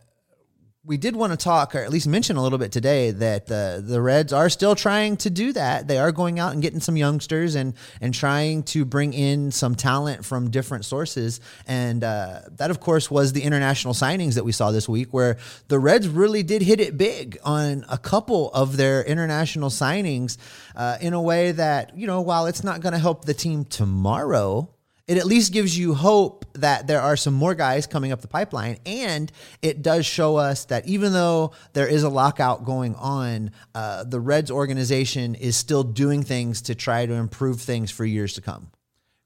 we 0.85 0.97
did 0.97 1.15
want 1.15 1.33
to 1.33 1.37
talk, 1.37 1.77
or 1.77 1.79
at 1.79 1.91
least 1.91 2.09
mention 2.09 2.37
a 2.37 2.43
little 2.43 2.59
bit 2.59 2.73
today, 2.73 3.13
that 3.13 3.47
the 3.47 3.83
the 3.85 4.03
Reds 4.03 4.33
are 4.33 4.49
still 4.49 4.75
trying 4.75 5.17
to 5.19 5.31
do 5.31 5.53
that. 5.53 5.87
They 5.87 5.99
are 5.99 6.11
going 6.11 6.41
out 6.41 6.53
and 6.53 6.61
getting 6.61 6.81
some 6.81 6.97
youngsters 6.97 7.55
and 7.55 7.75
and 8.01 8.13
trying 8.13 8.65
to 8.65 8.85
bring 8.85 9.13
in 9.13 9.53
some 9.53 9.77
talent 9.77 10.25
from 10.25 10.51
different 10.51 10.85
sources. 10.85 11.41
And 11.69 12.03
uh, 12.03 12.41
that, 12.57 12.73
of 12.73 12.81
course, 12.81 13.11
was 13.11 13.33
the 13.33 13.43
international 13.43 13.95
signings 13.95 14.35
that 14.35 14.45
we 14.45 14.51
saw 14.51 14.73
this 14.73 14.89
week, 14.89 15.13
where 15.13 15.39
the 15.69 15.79
Reds 15.79 16.09
really 16.09 16.43
did 16.43 16.63
hit 16.63 16.81
it 16.81 16.99
big 16.99 17.39
on 17.45 17.85
a 17.89 17.99
couple 17.99 18.51
of 18.51 18.77
their 18.77 19.05
international 19.05 19.71
signings 19.71 20.37
uh, 20.75 20.99
in 21.01 21.13
a 21.13 21.23
way 21.23 21.53
that 21.53 21.97
you 21.97 22.09
know, 22.09 22.21
while 22.23 22.47
it's 22.47 22.65
not 22.65 22.81
going 22.81 22.93
to 22.93 22.99
help 22.99 23.25
the 23.25 23.35
team 23.35 23.65
tomorrow 23.65 24.69
it 25.13 25.19
at 25.19 25.27
least 25.27 25.53
gives 25.53 25.77
you 25.77 25.93
hope 25.93 26.47
that 26.55 26.87
there 26.87 27.03
are 27.03 27.19
some 27.19 27.35
more 27.35 27.55
guys 27.55 27.87
coming 27.87 28.13
up 28.13 28.23
the 28.23 28.29
pipeline. 28.29 28.79
And 28.87 29.31
it 29.61 29.83
does 29.83 30.07
show 30.07 30.37
us 30.37 30.65
that 30.67 30.87
even 30.87 31.13
though 31.13 31.53
there 31.75 31.87
is 31.87 32.03
a 32.03 32.09
lockout 32.09 32.65
going 32.65 32.95
on, 32.95 33.51
uh, 33.75 34.05
the 34.05 34.19
Reds 34.19 34.51
organization 34.51 35.35
is 35.35 35.55
still 35.55 35.85
doing 35.85 36.23
things 36.23 36.63
to 36.63 36.75
try 36.75 37.05
to 37.05 37.13
improve 37.13 37.61
things 37.61 37.91
for 37.91 38.07
years 38.07 38.33
to 38.35 38.41
come. 38.41 38.71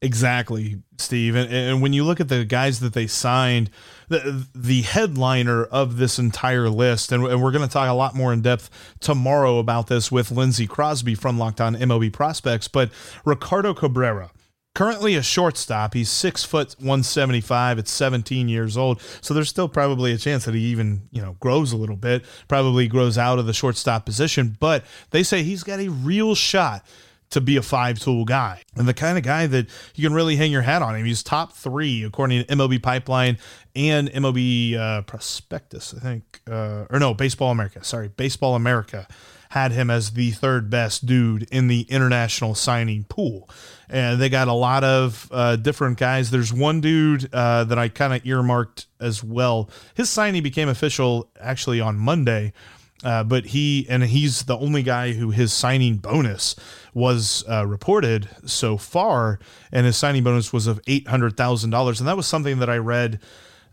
Exactly, 0.02 0.82
Steve. 0.98 1.36
And, 1.36 1.52
and 1.52 1.80
when 1.80 1.92
you 1.92 2.02
look 2.02 2.18
at 2.18 2.28
the 2.28 2.44
guys 2.44 2.80
that 2.80 2.92
they 2.92 3.06
signed, 3.06 3.70
the, 4.08 4.44
the 4.56 4.82
headliner 4.82 5.66
of 5.66 5.98
this 5.98 6.18
entire 6.18 6.68
list, 6.68 7.12
and, 7.12 7.24
and 7.24 7.40
we're 7.40 7.52
going 7.52 7.66
to 7.66 7.72
talk 7.72 7.88
a 7.88 7.94
lot 7.94 8.16
more 8.16 8.32
in 8.32 8.42
depth 8.42 8.70
tomorrow 8.98 9.58
about 9.58 9.86
this 9.86 10.10
with 10.10 10.32
Lindsey 10.32 10.66
Crosby 10.66 11.14
from 11.14 11.38
Locked 11.38 11.60
On 11.60 11.76
MLB 11.76 12.12
Prospects, 12.12 12.66
but 12.66 12.90
Ricardo 13.24 13.72
Cabrera 13.72 14.32
currently 14.76 15.16
a 15.16 15.22
shortstop. 15.22 15.94
He's 15.94 16.10
six 16.10 16.44
foot 16.44 16.76
one 16.78 17.02
seventy 17.02 17.40
five. 17.40 17.78
At 17.80 17.88
seventeen 17.88 18.48
years 18.48 18.76
old, 18.76 19.00
so 19.20 19.34
there's 19.34 19.48
still 19.48 19.68
probably 19.68 20.12
a 20.12 20.18
chance 20.18 20.44
that 20.44 20.54
he 20.54 20.60
even 20.66 21.08
you 21.10 21.20
know 21.20 21.36
grows 21.40 21.72
a 21.72 21.76
little 21.76 21.96
bit. 21.96 22.24
Probably 22.46 22.86
grows 22.86 23.18
out 23.18 23.38
of 23.40 23.46
the 23.46 23.52
shortstop 23.52 24.04
position, 24.04 24.56
but 24.60 24.84
they 25.10 25.22
say 25.22 25.42
he's 25.42 25.64
got 25.64 25.80
a 25.80 25.88
real 25.88 26.34
shot 26.34 26.86
to 27.30 27.40
be 27.40 27.56
a 27.56 27.62
five 27.62 27.98
tool 27.98 28.24
guy 28.24 28.62
and 28.76 28.86
the 28.86 28.94
kind 28.94 29.18
of 29.18 29.24
guy 29.24 29.46
that 29.46 29.68
you 29.94 30.06
can 30.06 30.14
really 30.14 30.36
hang 30.36 30.52
your 30.52 30.62
hat 30.62 30.82
on 30.82 30.94
him. 30.94 31.04
He's 31.04 31.22
top 31.22 31.52
three 31.52 32.04
according 32.04 32.44
to 32.44 32.46
MLB 32.54 32.82
Pipeline 32.82 33.38
and 33.74 34.08
MLB 34.10 34.76
uh, 34.76 35.02
Prospectus, 35.02 35.94
I 35.94 36.00
think, 36.00 36.40
uh, 36.50 36.86
or 36.90 36.98
no, 36.98 37.14
Baseball 37.14 37.50
America. 37.50 37.84
Sorry, 37.84 38.08
Baseball 38.08 38.54
America 38.54 39.06
had 39.50 39.72
him 39.72 39.90
as 39.90 40.10
the 40.10 40.32
third 40.32 40.70
best 40.70 41.06
dude 41.06 41.44
in 41.50 41.68
the 41.68 41.82
international 41.82 42.54
signing 42.54 43.04
pool. 43.04 43.48
And 43.88 44.20
they 44.20 44.28
got 44.28 44.48
a 44.48 44.52
lot 44.52 44.82
of 44.82 45.28
uh, 45.30 45.56
different 45.56 45.98
guys. 45.98 46.30
There's 46.30 46.52
one 46.52 46.80
dude 46.80 47.32
uh, 47.32 47.64
that 47.64 47.78
I 47.78 47.88
kind 47.88 48.12
of 48.12 48.26
earmarked 48.26 48.86
as 49.00 49.22
well. 49.22 49.70
His 49.94 50.10
signing 50.10 50.42
became 50.42 50.68
official 50.68 51.30
actually 51.40 51.80
on 51.80 51.96
Monday. 51.96 52.52
Uh, 53.04 53.22
but 53.22 53.46
he 53.46 53.86
and 53.88 54.02
he's 54.04 54.44
the 54.44 54.56
only 54.56 54.82
guy 54.82 55.12
who 55.12 55.30
his 55.30 55.52
signing 55.52 55.96
bonus 55.96 56.56
was 56.94 57.44
uh, 57.48 57.66
reported 57.66 58.28
so 58.46 58.76
far, 58.78 59.38
and 59.70 59.84
his 59.84 59.96
signing 59.96 60.24
bonus 60.24 60.52
was 60.52 60.66
of 60.66 60.80
eight 60.86 61.06
hundred 61.06 61.36
thousand 61.36 61.70
dollars, 61.70 62.00
and 62.00 62.08
that 62.08 62.16
was 62.16 62.26
something 62.26 62.58
that 62.58 62.70
I 62.70 62.78
read 62.78 63.20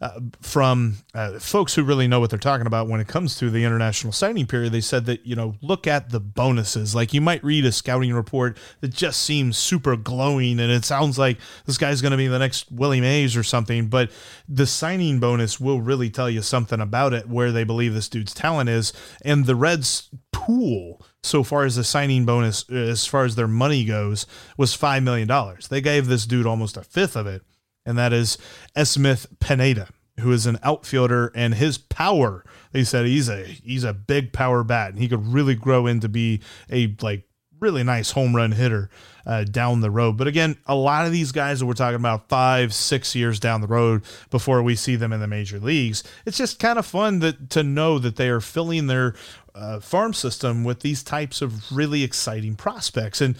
uh, 0.04 0.20
from 0.42 0.98
uh, 1.14 1.40
folks 1.40 1.74
who 1.74 1.82
really 1.82 2.10
know 2.10 2.20
what 2.20 2.30
they're 2.30 2.38
talking 2.38 2.68
about 2.68 2.90
when 2.90 3.00
it 3.00 3.08
comes 3.08 3.38
to 3.38 3.50
the 3.50 3.64
international 3.64 4.12
signing 4.12 4.46
period. 4.46 4.74
They 4.74 4.82
said 4.82 5.06
that, 5.06 5.26
you 5.26 5.34
know, 5.34 5.56
look 5.62 5.88
at 5.88 6.10
the 6.10 6.20
bonuses. 6.20 6.94
Like 6.94 7.14
you 7.14 7.22
might 7.22 7.42
read 7.42 7.64
a 7.64 7.72
scouting 7.72 8.14
report 8.14 8.58
that 8.82 8.90
just 8.90 9.22
seems 9.22 9.56
super 9.58 9.96
glowing 9.96 10.60
and 10.60 10.70
it 10.70 10.84
sounds 10.84 11.18
like 11.18 11.38
this 11.66 11.78
guy's 11.78 12.02
going 12.02 12.12
to 12.12 12.18
be 12.18 12.28
the 12.28 12.38
next 12.38 12.70
Willie 12.70 13.00
Mays 13.00 13.38
or 13.38 13.44
something, 13.44 13.88
but 13.88 14.12
the 14.46 14.68
signing 14.68 15.22
bonus 15.22 15.58
will 15.58 15.80
really 15.80 16.10
tell 16.10 16.30
you 16.30 16.42
something 16.42 16.82
about 16.82 17.14
it, 17.14 17.30
where 17.30 17.54
they 17.54 17.64
believe 17.64 17.94
this 17.94 18.10
dude's 18.10 18.34
talent 18.34 18.70
is. 18.70 18.92
And 19.24 19.46
the 19.46 19.56
Reds 19.56 20.10
pool 20.34 21.02
so 21.22 21.44
far 21.44 21.64
as 21.64 21.78
the 21.78 21.84
signing 21.86 22.26
bonus, 22.26 22.70
as 22.70 23.06
far 23.06 23.24
as 23.24 23.36
their 23.36 23.48
money 23.48 23.86
goes, 23.86 24.28
was 24.58 24.76
$5 24.76 25.02
million. 25.02 25.32
They 25.70 25.80
gave 25.80 26.08
this 26.08 26.26
dude 26.26 26.46
almost 26.46 26.76
a 26.76 26.84
fifth 26.84 27.16
of 27.16 27.26
it 27.26 27.44
and 27.86 27.98
that 27.98 28.14
is 28.14 28.38
Esmith 28.76 29.28
Pineda, 29.40 29.90
who 30.20 30.32
is 30.32 30.46
an 30.46 30.60
outfielder, 30.64 31.32
and 31.36 31.56
his 31.56 31.78
power. 31.78 32.44
They 32.72 32.84
said 32.84 33.06
he's 33.06 33.30
a 33.30 33.44
he's 33.44 33.84
a 33.84 33.94
big 33.94 34.34
power 34.34 34.64
bat, 34.64 34.92
and 34.92 35.00
he 35.00 35.08
could 35.08 35.26
really 35.28 35.56
grow 35.56 35.88
into 35.88 36.10
be 36.10 36.42
a 36.72 36.96
like 37.02 37.28
really 37.64 37.84
nice 37.84 38.12
home 38.12 38.36
run 38.36 38.52
hitter 38.52 38.90
uh, 39.26 39.46
down 39.46 39.80
the 39.80 39.90
road. 39.90 40.18
But 40.18 40.28
again, 40.28 40.58
a 40.66 40.76
lot 40.76 41.06
of 41.06 41.14
these 41.14 41.32
guys 41.32 41.60
that 41.60 41.66
we're 41.66 41.74
talking 41.74 41.96
about 41.96 42.28
five, 42.28 42.74
six 42.74 43.16
years 43.16 43.40
down 43.40 43.62
the 43.62 43.68
road 43.68 44.04
before 44.30 44.62
we 44.62 44.76
see 44.76 44.98
them 44.98 45.14
in 45.14 45.22
the 45.22 45.28
major 45.28 45.60
leagues, 45.60 46.04
it's 46.26 46.38
just 46.38 46.60
kind 46.60 46.78
of 46.78 46.86
fun 46.86 47.20
that 47.20 47.50
to 47.52 47.64
know 47.64 48.00
that 48.00 48.18
they 48.18 48.28
are 48.28 48.42
filling 48.42 48.88
their 48.88 49.16
uh, 49.56 49.80
farm 49.80 50.14
system 50.14 50.64
with 50.64 50.82
these 50.82 51.04
types 51.04 51.42
of 51.42 51.72
really 51.72 52.04
exciting 52.04 52.56
prospects 52.56 53.22
and 53.22 53.36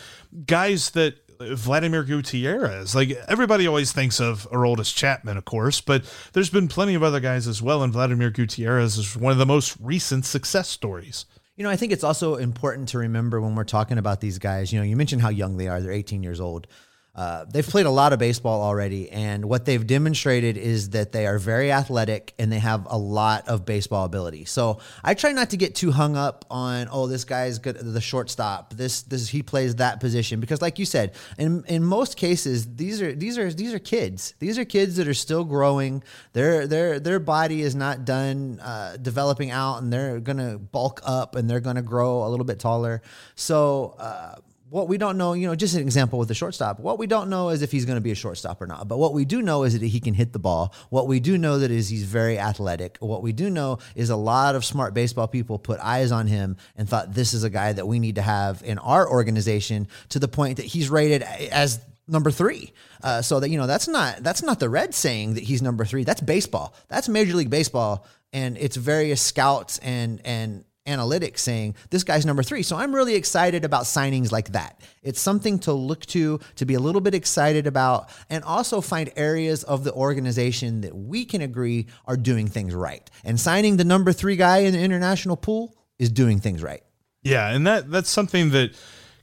guys 0.46 0.92
that 0.92 1.16
Vladimir 1.52 2.04
Gutierrez. 2.04 2.96
Like 2.96 3.12
everybody 3.28 3.68
always 3.68 3.92
thinks 3.92 4.20
of 4.20 4.48
Aroldis 4.52 4.94
Chapman, 4.96 5.38
of 5.38 5.46
course, 5.46 5.82
but 5.82 6.04
there's 6.34 6.50
been 6.50 6.68
plenty 6.68 6.96
of 6.96 7.04
other 7.04 7.20
guys 7.20 7.48
as 7.48 7.62
well, 7.62 7.84
and 7.84 7.94
Vladimir 7.94 8.30
Gutierrez 8.30 8.98
is 8.98 9.16
one 9.16 9.32
of 9.32 9.38
the 9.38 9.46
most 9.46 9.78
recent 9.80 10.26
success 10.26 10.70
stories. 10.70 11.26
You 11.56 11.64
know, 11.64 11.70
I 11.70 11.76
think 11.76 11.92
it's 11.92 12.04
also 12.04 12.36
important 12.36 12.90
to 12.90 12.98
remember 12.98 13.40
when 13.40 13.56
we're 13.56 13.64
talking 13.64 13.98
about 13.98 14.22
these 14.22 14.40
guys. 14.40 14.74
You 14.74 14.80
know, 14.80 14.86
you 14.86 14.96
mentioned 14.96 15.22
how 15.22 15.30
young 15.30 15.58
they 15.58 15.68
are; 15.68 15.82
they're 15.82 15.92
18 15.92 16.24
years 16.24 16.40
old. 16.40 16.68
Uh, 17.16 17.46
they've 17.46 17.68
played 17.68 17.86
a 17.86 17.92
lot 17.92 18.12
of 18.12 18.18
baseball 18.18 18.64
already, 18.64 19.10
and 19.12 19.46
what 19.46 19.66
they've 19.66 19.86
demonstrated 19.86 20.58
is 20.58 20.90
that 20.92 21.12
they 21.12 21.28
are 21.28 21.38
very 21.38 21.72
athletic 21.72 22.34
and 22.40 22.52
they 22.52 22.58
have 22.58 22.88
a 22.90 22.98
lot 22.98 23.48
of 23.48 23.66
baseball 23.66 24.04
ability. 24.04 24.46
So 24.46 24.80
I 25.04 25.14
try 25.14 25.32
not 25.32 25.52
to 25.52 25.58
get 25.58 25.76
too 25.76 25.92
hung 25.92 26.18
up 26.18 26.44
on 26.50 26.88
oh 26.92 27.06
this 27.06 27.24
guy's 27.24 27.60
good 27.60 27.78
the 27.78 28.02
shortstop 28.02 28.74
this 28.74 29.04
this 29.04 29.30
he 29.30 29.44
plays 29.44 29.76
that 29.76 30.00
position 30.00 30.40
because 30.40 30.62
like 30.62 30.80
you 30.80 30.86
said 30.86 31.14
in 31.38 31.64
in 31.68 31.84
most 31.84 32.18
cases 32.18 32.76
these 32.76 33.02
are 33.02 33.14
these 33.14 33.38
are 33.38 33.54
these 33.54 33.74
are 33.74 33.80
kids 33.80 34.34
these 34.40 34.58
are 34.58 34.66
kids 34.66 34.96
that 34.96 35.08
are 35.08 35.14
still 35.14 35.44
growing 35.44 36.04
their 36.34 36.66
their 36.68 37.00
their 37.00 37.20
body 37.20 37.62
is 37.62 37.76
not 37.76 38.06
done 38.06 38.60
uh, 38.62 38.98
developing 38.98 39.52
out 39.52 39.82
and 39.82 39.94
they're 39.94 40.20
gonna 40.20 40.58
bulk 40.58 41.00
up 41.04 41.36
and 41.36 41.50
they're 41.50 41.60
gonna 41.60 41.82
grow 41.82 42.26
a 42.26 42.30
little 42.30 42.46
bit 42.46 42.60
taller 42.60 43.02
so. 43.36 43.96
Uh, 44.00 44.36
what 44.74 44.88
we 44.88 44.98
don't 44.98 45.20
know, 45.20 45.34
you 45.34 45.46
know, 45.46 45.54
just 45.54 45.76
an 45.76 45.82
example 45.82 46.18
with 46.18 46.28
the 46.28 46.34
shortstop. 46.34 46.80
What 46.80 46.98
we 46.98 47.06
don't 47.06 47.30
know 47.30 47.50
is 47.50 47.62
if 47.62 47.72
he's 47.72 47.86
going 47.86 47.98
to 47.98 48.02
be 48.02 48.10
a 48.10 48.16
shortstop 48.16 48.60
or 48.60 48.66
not. 48.66 48.88
But 48.88 48.98
what 48.98 49.14
we 49.14 49.24
do 49.24 49.40
know 49.40 49.66
is 49.66 49.80
that 49.80 49.86
he 49.86 50.00
can 50.00 50.16
hit 50.16 50.34
the 50.34 50.40
ball. 50.40 50.74
What 50.90 51.08
we 51.08 51.20
do 51.20 51.38
know 51.38 51.60
that 51.60 51.70
is 51.70 51.90
he's 51.90 52.06
very 52.06 52.40
athletic. 52.40 52.98
What 53.00 53.22
we 53.22 53.34
do 53.34 53.52
know 53.52 53.78
is 53.94 54.10
a 54.10 54.16
lot 54.16 54.56
of 54.56 54.66
smart 54.66 54.96
baseball 54.96 55.28
people 55.28 55.60
put 55.60 55.80
eyes 55.80 56.12
on 56.12 56.26
him 56.26 56.58
and 56.76 56.90
thought 56.90 57.14
this 57.14 57.36
is 57.36 57.44
a 57.44 57.52
guy 57.52 57.72
that 57.72 57.86
we 57.86 58.00
need 58.00 58.16
to 58.16 58.24
have 58.24 58.64
in 58.66 58.80
our 58.80 59.08
organization 59.08 59.88
to 60.10 60.18
the 60.18 60.28
point 60.28 60.58
that 60.58 60.66
he's 60.66 60.90
rated 60.90 61.22
as 61.22 61.80
number 62.08 62.32
three. 62.32 62.74
Uh, 63.04 63.22
so 63.22 63.40
that 63.40 63.52
you 63.52 63.60
know 63.60 63.68
that's 63.68 63.88
not 63.88 64.24
that's 64.24 64.42
not 64.42 64.60
the 64.60 64.70
Reds 64.70 64.98
saying 64.98 65.36
that 65.36 65.44
he's 65.44 65.62
number 65.62 65.86
three. 65.86 66.04
That's 66.04 66.22
baseball. 66.22 66.74
That's 66.88 67.08
Major 67.08 67.36
League 67.36 67.52
Baseball, 67.52 68.08
and 68.32 68.58
it's 68.58 68.76
various 68.76 69.22
scouts 69.22 69.78
and 69.84 70.20
and 70.26 70.66
analytics 70.86 71.40
saying 71.40 71.76
this 71.90 72.04
guy's 72.04 72.26
number 72.26 72.44
three. 72.44 72.64
So 72.64 72.76
I'm 72.76 72.94
really 72.94 73.16
excited 73.16 73.64
about 73.64 73.84
signings 73.84 74.32
like 74.32 74.52
that. 74.52 74.82
It's 75.02 75.22
something 75.22 75.60
to 75.60 75.74
look 75.74 76.06
to, 76.08 76.40
to 76.56 76.66
be 76.66 76.74
a 76.74 76.80
little 76.80 77.02
bit 77.02 77.14
excited 77.16 77.68
about, 77.68 78.10
and 78.30 78.44
also 78.44 78.82
find 78.82 79.12
areas 79.16 79.64
of 79.64 79.84
the 79.84 79.94
organization 79.94 80.82
that 80.82 80.96
we 80.96 81.26
can 81.26 81.42
agree 81.42 81.88
are 82.06 82.18
doing 82.18 82.48
things 82.48 82.74
right. 82.74 83.10
And 83.24 83.40
signing 83.40 83.78
the 83.78 83.86
number 83.86 84.12
three 84.12 84.36
guy 84.36 84.60
in 84.60 84.74
the 84.74 84.80
international 84.80 85.38
pool 85.38 85.76
is 86.00 86.10
doing 86.10 86.40
things 86.40 86.62
right. 86.62 86.84
Yeah, 87.22 87.50
and 87.50 87.66
that 87.66 87.90
that's 87.90 88.10
something 88.10 88.50
that 88.50 88.76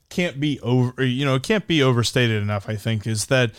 can't 0.09 0.39
be 0.39 0.59
over 0.59 1.03
you 1.03 1.25
know, 1.25 1.35
it 1.35 1.43
can't 1.43 1.65
be 1.67 1.81
overstated 1.81 2.41
enough, 2.41 2.67
I 2.67 2.75
think, 2.75 3.07
is 3.07 3.27
that 3.27 3.51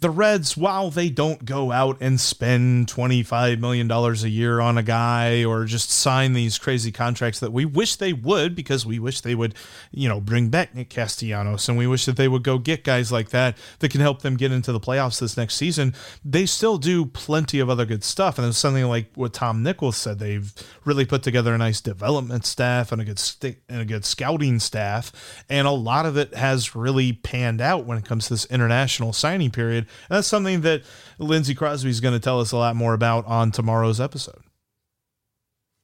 the 0.00 0.10
Reds, 0.10 0.56
while 0.56 0.90
they 0.90 1.08
don't 1.08 1.44
go 1.46 1.72
out 1.72 1.96
and 2.00 2.20
spend 2.20 2.88
$25 2.88 3.58
million 3.58 3.90
a 3.90 4.12
year 4.28 4.60
on 4.60 4.76
a 4.76 4.82
guy 4.82 5.44
or 5.44 5.64
just 5.64 5.90
sign 5.90 6.34
these 6.34 6.58
crazy 6.58 6.92
contracts 6.92 7.40
that 7.40 7.52
we 7.52 7.64
wish 7.64 7.96
they 7.96 8.12
would 8.12 8.54
because 8.54 8.84
we 8.84 8.98
wish 8.98 9.22
they 9.22 9.34
would, 9.34 9.54
you 9.92 10.06
know, 10.06 10.20
bring 10.20 10.50
back 10.50 10.74
Nick 10.74 10.90
Castellanos 10.90 11.68
and 11.70 11.78
we 11.78 11.86
wish 11.86 12.04
that 12.04 12.16
they 12.16 12.28
would 12.28 12.42
go 12.42 12.58
get 12.58 12.84
guys 12.84 13.10
like 13.10 13.30
that 13.30 13.56
that 13.78 13.90
can 13.90 14.02
help 14.02 14.20
them 14.20 14.36
get 14.36 14.52
into 14.52 14.72
the 14.72 14.80
playoffs 14.80 15.20
this 15.20 15.38
next 15.38 15.54
season. 15.54 15.94
They 16.22 16.44
still 16.44 16.76
do 16.76 17.06
plenty 17.06 17.58
of 17.58 17.70
other 17.70 17.86
good 17.86 18.04
stuff. 18.04 18.38
And 18.38 18.46
it's 18.46 18.58
something 18.58 18.84
like 18.84 19.10
what 19.14 19.32
Tom 19.32 19.62
Nichols 19.62 19.96
said. 19.96 20.18
They've 20.18 20.52
really 20.84 21.06
put 21.06 21.22
together 21.22 21.54
a 21.54 21.58
nice 21.58 21.80
development 21.80 22.44
staff 22.44 22.92
and 22.92 23.00
a 23.00 23.06
good 23.06 23.18
st- 23.18 23.58
and 23.70 23.80
a 23.80 23.86
good 23.86 24.04
scouting 24.04 24.58
staff. 24.58 25.44
And 25.48 25.66
a 25.66 25.70
lot 25.70 26.04
of 26.04 26.18
it 26.18 26.34
has 26.34 26.76
really 26.76 27.14
panned 27.14 27.62
out 27.62 27.86
when 27.86 27.96
it 27.96 28.04
comes 28.04 28.26
to 28.26 28.34
this 28.34 28.44
international 28.46 29.14
signing 29.14 29.50
period 29.50 29.86
and 30.08 30.16
that's 30.16 30.28
something 30.28 30.62
that 30.62 30.82
Lindsey 31.18 31.54
Crosby 31.54 31.90
is 31.90 32.00
going 32.00 32.14
to 32.14 32.20
tell 32.20 32.40
us 32.40 32.52
a 32.52 32.56
lot 32.56 32.76
more 32.76 32.94
about 32.94 33.26
on 33.26 33.50
tomorrow's 33.50 34.00
episode. 34.00 34.42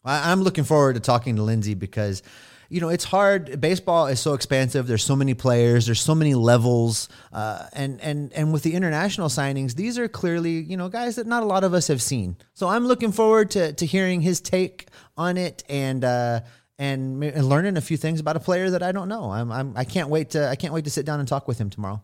I'm 0.05 0.43
looking 0.43 0.65
forward 0.65 0.95
to 0.95 1.01
talking 1.01 1.37
to 1.37 1.43
Lindsey 1.43 1.75
because, 1.75 2.23
you 2.71 2.81
know, 2.81 2.89
it's 2.89 3.05
hard. 3.05 3.61
Baseball 3.61 4.07
is 4.07 4.19
so 4.19 4.33
expansive. 4.33 4.87
There's 4.87 5.05
so 5.05 5.15
many 5.15 5.35
players. 5.35 5.87
There's 5.87 6.01
so 6.01 6.15
many 6.15 6.35
levels, 6.35 7.09
uh, 7.33 7.67
and 7.73 8.01
and 8.01 8.33
and 8.33 8.53
with 8.53 8.63
the 8.63 8.75
international 8.75 9.29
signings, 9.29 9.75
these 9.75 9.99
are 9.99 10.09
clearly 10.09 10.53
you 10.53 10.77
know 10.77 10.89
guys 10.89 11.17
that 11.17 11.27
not 11.27 11.43
a 11.43 11.47
lot 11.47 11.65
of 11.65 11.75
us 11.75 11.89
have 11.89 12.01
seen. 12.01 12.37
So 12.55 12.69
I'm 12.69 12.87
looking 12.87 13.13
forward 13.13 13.51
to 13.53 13.73
to 13.75 13.87
hearing 13.87 14.21
his 14.21 14.41
take 14.41 14.89
on 15.17 15.37
it 15.37 15.65
and. 15.69 16.05
Uh, 16.05 16.41
and, 16.83 17.23
and 17.23 17.47
learning 17.47 17.77
a 17.77 17.83
few 17.83 17.99
things 17.99 18.21
about 18.21 18.37
a 18.37 18.41
player 18.41 18.71
that 18.71 18.83
I 18.83 18.91
don't 18.91 19.11
know. 19.11 19.31
I'm, 19.31 19.53
I'm 19.53 19.77
I 19.77 19.85
can't 19.85 20.09
wait 20.09 20.31
to 20.31 20.49
I 20.49 20.57
can't 20.57 20.73
wait 20.73 20.85
to 20.85 20.91
sit 20.91 21.05
down 21.05 21.21
and 21.21 21.29
talk 21.29 21.47
with 21.47 21.59
him 21.59 21.69
tomorrow. 21.69 22.03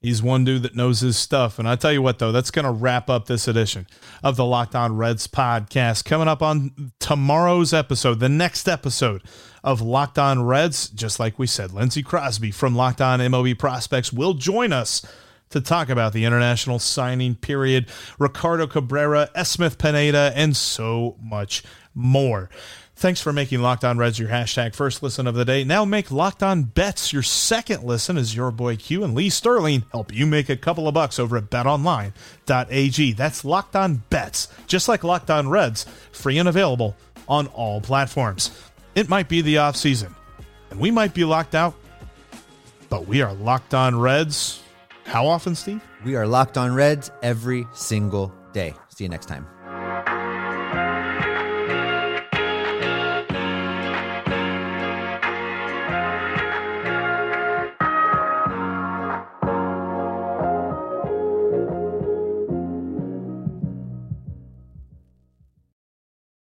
He's 0.00 0.22
one 0.22 0.44
dude 0.44 0.62
that 0.62 0.76
knows 0.76 1.00
his 1.00 1.16
stuff. 1.16 1.58
And 1.58 1.68
I 1.68 1.74
tell 1.74 1.92
you 1.92 2.02
what, 2.02 2.18
though, 2.18 2.30
that's 2.30 2.50
going 2.50 2.66
to 2.66 2.70
wrap 2.70 3.08
up 3.08 3.26
this 3.26 3.48
edition 3.48 3.86
of 4.22 4.36
the 4.36 4.44
Locked 4.44 4.74
On 4.74 4.96
Reds 4.96 5.26
podcast. 5.26 6.04
Coming 6.04 6.28
up 6.28 6.42
on 6.42 6.92
tomorrow's 7.00 7.72
episode, 7.72 8.20
the 8.20 8.28
next 8.28 8.68
episode 8.68 9.22
of 9.64 9.80
Locked 9.80 10.18
On 10.18 10.44
Reds, 10.44 10.88
just 10.90 11.18
like 11.18 11.38
we 11.38 11.46
said, 11.46 11.72
Lindsey 11.72 12.02
Crosby 12.02 12.50
from 12.50 12.76
Locked 12.76 13.00
On 13.00 13.20
MLB 13.20 13.58
Prospects 13.58 14.12
will 14.12 14.34
join 14.34 14.72
us 14.72 15.04
to 15.50 15.60
talk 15.60 15.88
about 15.88 16.12
the 16.12 16.24
international 16.24 16.78
signing 16.78 17.34
period, 17.34 17.88
Ricardo 18.18 18.66
Cabrera, 18.66 19.30
Esmith 19.34 19.78
Pineda, 19.78 20.32
and 20.34 20.56
so 20.56 21.16
much 21.20 21.62
more. 21.94 22.50
Thanks 22.98 23.20
for 23.20 23.30
making 23.30 23.60
Locked 23.60 23.84
On 23.84 23.98
Reds 23.98 24.18
your 24.18 24.30
hashtag 24.30 24.74
first 24.74 25.02
listen 25.02 25.26
of 25.26 25.34
the 25.34 25.44
day. 25.44 25.64
Now 25.64 25.84
make 25.84 26.10
Locked 26.10 26.42
On 26.42 26.62
Bets 26.62 27.12
your 27.12 27.22
second 27.22 27.84
listen 27.84 28.16
as 28.16 28.34
your 28.34 28.50
boy 28.50 28.76
Q 28.76 29.04
and 29.04 29.14
Lee 29.14 29.28
Sterling 29.28 29.84
help 29.92 30.14
you 30.14 30.24
make 30.24 30.48
a 30.48 30.56
couple 30.56 30.88
of 30.88 30.94
bucks 30.94 31.18
over 31.18 31.36
at 31.36 31.50
betonline.ag. 31.50 33.12
That's 33.12 33.44
Locked 33.44 33.76
On 33.76 34.02
Bets, 34.08 34.48
just 34.66 34.88
like 34.88 35.04
Locked 35.04 35.30
On 35.30 35.46
Reds, 35.46 35.84
free 36.10 36.38
and 36.38 36.48
available 36.48 36.96
on 37.28 37.48
all 37.48 37.82
platforms. 37.82 38.50
It 38.94 39.10
might 39.10 39.28
be 39.28 39.42
the 39.42 39.58
off 39.58 39.76
season, 39.76 40.14
and 40.70 40.80
we 40.80 40.90
might 40.90 41.12
be 41.12 41.24
locked 41.24 41.54
out, 41.54 41.74
but 42.88 43.06
we 43.06 43.20
are 43.20 43.34
Locked 43.34 43.74
On 43.74 44.00
Reds. 44.00 44.62
How 45.04 45.26
often, 45.26 45.54
Steve? 45.54 45.82
We 46.02 46.16
are 46.16 46.26
Locked 46.26 46.56
On 46.56 46.74
Reds 46.74 47.10
every 47.22 47.66
single 47.74 48.32
day. 48.54 48.72
See 48.88 49.04
you 49.04 49.10
next 49.10 49.26
time. 49.26 49.46